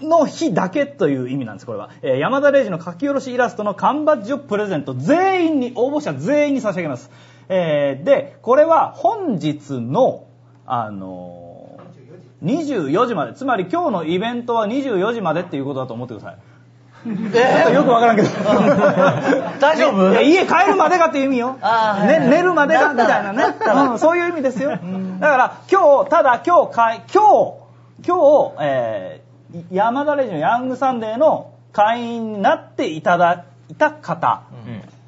[0.01, 1.91] の日だけという意味なんです、これは。
[2.01, 4.95] えー山田礼二の書き下ろしイラストの缶バッジをプレゼント。
[4.95, 7.11] 全員に、応募者全員に差し上げます。
[7.51, 10.25] えーで、これは本日の、
[10.65, 11.49] あのー
[12.43, 16.39] 24時まで、つまり今日のイベントは24時までっていうことだと思ってください。
[17.07, 18.29] えよくわからんけど。
[19.61, 20.21] 大丈夫？
[20.23, 21.57] 家帰るまでがっていう意味よ。
[22.07, 23.55] ね、寝るまでがみたいなね。
[23.93, 24.71] うん、そういう意味ですよ。
[24.71, 24.77] だ
[25.29, 27.07] から今日、ただ今日今日、
[28.07, 29.29] 今日、えー
[29.73, 34.43] 山田レジのヤングサンデーの会員になっていただいた方、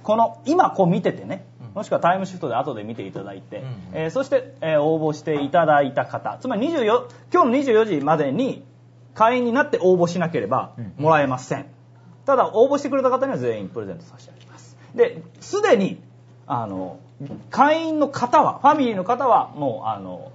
[0.03, 1.45] この今こう見ててね、
[1.75, 8.65] もしくはタイムシフトで後で見ていただいて、うんえーそして、えー応募していただいた方、つまり24今日の24時までに
[9.15, 11.67] 会員になって応募しなければもらえません。
[12.27, 14.77] ただ応募してくれた方には全員プレゼント差し上げます。
[14.95, 16.01] で、すでに
[16.47, 16.99] あの
[17.51, 20.33] 会員の方はファミリーの方はもうあの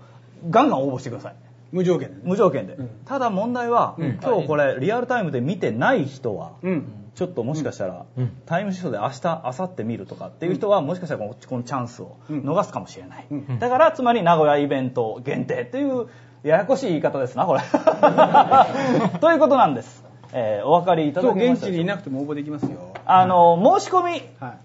[0.49, 1.35] ガンガン応募してください。
[1.71, 2.21] 無条件でね。
[2.23, 2.89] 無条件で、うん。
[3.05, 4.19] ただ問題は、うん。
[4.23, 6.85] 今日これリアルタイムで見てない人は、うん。
[7.15, 8.31] ちょっともしかしたら、うん。
[8.45, 12.39] タイムシフトで明日明後日見るとかっていう人は、もしかしたらこのこのチャンスをうん。
[12.41, 13.59] 逃すかもしれない、うん。
[13.59, 16.07] だからつまり名古屋イベント限定っていう
[16.43, 17.61] ややこしい言い方ですなこれ。
[19.19, 20.04] ということなんです、
[20.37, 22.93] えーお分かりいただけました現地にいなくても応募できますよ。
[23.05, 24.57] あの申し込みは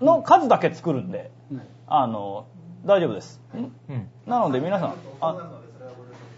[0.00, 1.62] の数だけ作るんでい、うん。
[1.86, 2.44] あの
[2.84, 3.40] 大丈夫です。
[3.54, 4.10] うん。
[4.26, 5.52] なので皆さんあ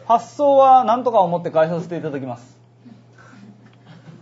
[0.06, 2.60] 発送は何とか思って返させていただきます。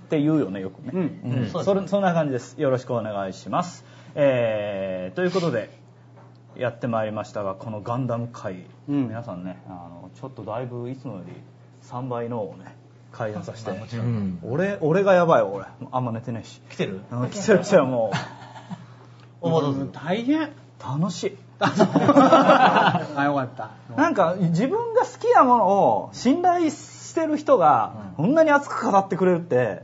[0.06, 1.20] って言うよねよくね、うん。
[1.24, 1.64] うん。
[1.64, 2.54] それそんな感じです。
[2.60, 3.84] よろしくお願いします、
[4.14, 5.70] えーということで
[6.56, 9.08] やってまいりましたがこのガンダム会、うん。
[9.08, 11.32] 皆さんねあのちょっとだいぶいつもより
[11.82, 12.76] 3倍のをね
[13.12, 14.38] 改善させて、うん。
[14.42, 15.64] 俺俺がやばいわ俺。
[15.90, 16.60] あんま寝てねえし。
[16.70, 17.00] 来てる？
[17.10, 18.10] うん来てる来てるも
[19.42, 19.48] う。
[19.92, 20.42] 大変。
[20.42, 21.36] う楽しい。
[21.60, 23.70] あよかった。
[23.96, 29.82] なんか自分が好きなものを信頼してる人がこんなに熱く語ってくれるって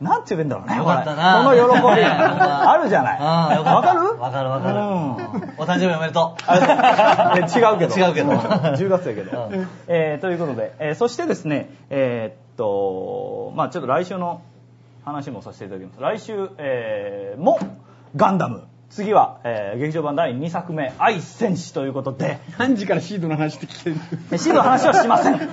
[0.00, 1.44] なんて言うんだろうねよかったな。
[1.46, 2.02] これこの喜び。
[2.02, 2.04] ね。
[2.06, 3.18] あるじゃない。
[3.20, 3.94] ああよかった。
[3.94, 4.20] わかる？
[4.20, 4.80] わかるわかる。
[4.80, 4.84] うん。
[5.56, 6.42] お誕生日おめでとう。
[6.46, 7.96] あれ違うけど。
[7.96, 8.32] 違うけど。
[8.76, 9.68] 10月やけど、うん。
[9.86, 14.42] えーということで、えーそしてですねえとまあちょっと来週の
[15.04, 16.00] 話もさせていただきます。
[16.00, 17.58] 来週、えーも
[18.16, 18.73] ガンダム。
[18.90, 22.38] 次は、えー劇場版第2作目「愛戦士」ということで。
[22.58, 24.00] 何時からシードの話って聞いて
[24.32, 25.34] るシードの話はしません。
[25.34, 25.38] う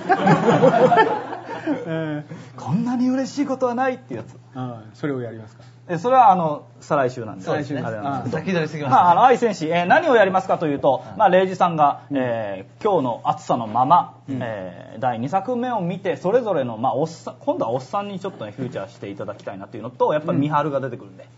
[1.92, 2.24] ん
[2.56, 4.36] こんなに嬉しいことはないっていうやつ。
[4.54, 5.62] ああそれをやりますか？
[5.88, 7.82] えそれはあの再来週なんで再来週ね。
[7.84, 8.76] あれなんですけど先取りす。
[8.76, 14.38] ぎましまあ、あたの愛選手、えー何をやりますかというと、まあ、レイジさんが、えー今日の暑さのまま、うん。
[14.40, 21.28] えー第2作目を見てそれぞれの、まあ、おっさん今度はおっさんにちょっとねフューチャーしていただきたいなというのとやっぱり三春が出てくるんで、うん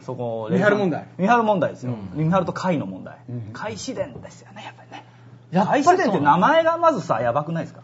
[0.00, 1.06] そこ三春問題。
[1.18, 3.50] 三春問題ですよ、三春と海の問題、うん。
[3.52, 5.04] 海自伝ですよねやっぱりね。
[5.50, 7.82] やっぱり海自伝って名前がまずさやばくないですか？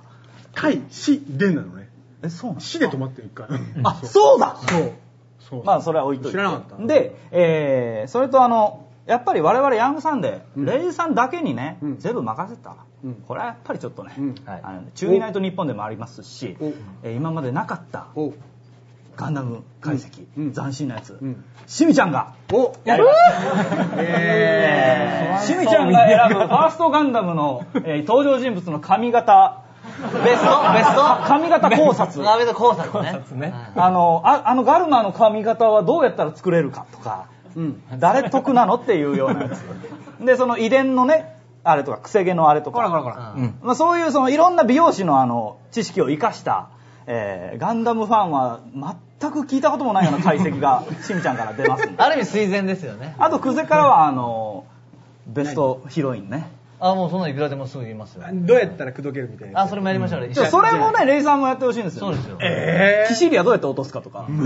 [0.55, 1.89] 海死でなのね。
[2.23, 2.61] えそうなの？
[2.61, 3.49] 死で止まってる一回
[3.85, 4.57] あそうだ！
[4.69, 4.93] そう。
[5.41, 5.65] そう。
[5.65, 6.31] まあそれは置いといて。
[6.33, 6.87] 知らなかった。
[6.87, 10.65] で、えーそれとあのやっぱり我々ヤングサンデー、うん。
[10.65, 11.99] レイジさんだけにね、うん。
[11.99, 13.15] 全部任せた、うん。
[13.27, 14.35] これはやっぱりちょっとね、うん。
[14.45, 14.61] はい。
[14.63, 16.67] あの中イナイト日本でもありますしお、
[17.03, 18.33] えー今までなかったお
[19.17, 20.53] ガンダム解析、うんうん。
[20.53, 21.45] 斬新なやつ、うん。
[21.67, 23.15] しみちゃんがおやります。
[23.99, 29.63] えしみちゃんが選ぶファーストガンダムの、えー登場人物の髪型。
[29.83, 30.25] ベスト？
[30.25, 31.03] ベスト？
[31.27, 32.31] 髪型考察。
[32.31, 33.49] アメと考察ね。
[33.49, 37.27] ねあのああのガルマの髪型はどうやったら作れるかとか
[37.57, 37.83] うん。
[37.99, 39.63] 誰得なのっていうようなやつ。
[40.25, 43.35] でその遺伝のねあれとかくせ毛のあれとか。
[43.37, 43.59] うん。
[43.63, 46.71] まあ、そういうそのいろんな美容師のあの知識を生かした、
[47.07, 48.61] えーガンダムファンは
[49.21, 52.03] 全く聞いたこともないような解析が しみちゃんから出ますんで。
[52.03, 53.15] ある意味垂涎ですよね。
[53.19, 54.65] あとクゼからはあの
[55.27, 56.51] ベストヒロインね。
[56.85, 58.25] あもうそんなのいくらでもすぐ言いますよ。
[58.33, 60.35] どうやったら口説けるみたいなあそれもやりましょうね。
[60.35, 62.07] それもねレイさんもやってほしいんですよ。
[62.07, 62.39] そうですよ。
[62.41, 64.27] えキシリアどうやって落とすかとか。
[64.27, 64.39] シリ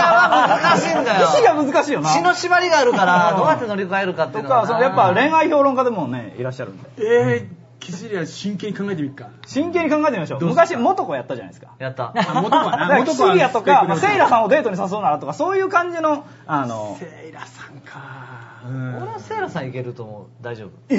[0.00, 1.26] アは難しいんだよ。
[1.28, 2.10] キシリア難しいよな。
[2.10, 6.88] 血の縛りがあるからどうやって乗り換えるかっていうとのがかそのやっぱ恋愛評論家でもねいらっしゃるんで。
[6.96, 7.46] ー、えー、
[7.80, 9.30] キシリア真剣に考えてみっか。
[9.46, 10.44] 真剣に考えてみましょう。
[10.44, 11.74] 昔元子やったじゃないですか。
[11.78, 12.12] やった。
[12.14, 18.62] あ元子はだかならキシリアとか、まあ、セイラさんををデートに誘うならとかそういう感じのあのセイラさんか。
[18.64, 20.26] 俺はセイラさんいけると思う。
[20.42, 20.70] 大丈夫。
[20.88, 20.96] え？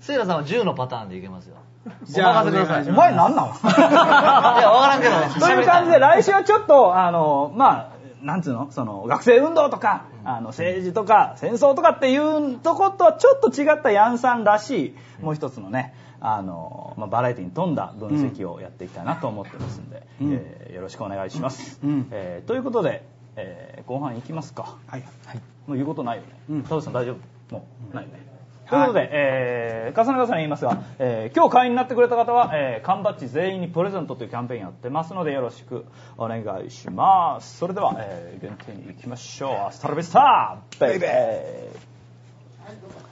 [0.00, 1.56] セイラさんは10のパターンでいけますよ。
[2.04, 2.90] じゃあお任せください。
[2.90, 8.70] お前なんなんいや分からんけど という感じで来週はちょっとあのまあなんつうの？
[8.70, 20.32] その学生運動とかあの政治とか戦争とかっていうとことはちょっと違ったヤンさんらしいもう一つのねあの、まあ、バラエティに富んだ分析をやっていきたいなと思ってますんで、うん。
[20.34, 22.08] えーよろしくお願いします、うん。
[22.10, 23.04] えーということで、
[23.36, 24.76] えー後半いきますか。
[24.86, 25.04] はい。
[25.26, 26.28] はいもう言うことないよね。
[26.50, 26.62] うん。
[26.62, 27.16] 田淵さん大丈
[27.50, 27.54] 夫？
[27.54, 28.27] もうないよね。
[28.68, 35.86] ということで、えー重ね重ね言いますが、えー今日会員になってくれた方は、えー缶バッジ全員にプレゼントというキャンペーンやってますのでよろしく
[36.18, 37.58] お願いします。
[37.58, 39.66] それでは、えー限定に行きましょう。
[39.68, 43.07] アスタルビスターベイベー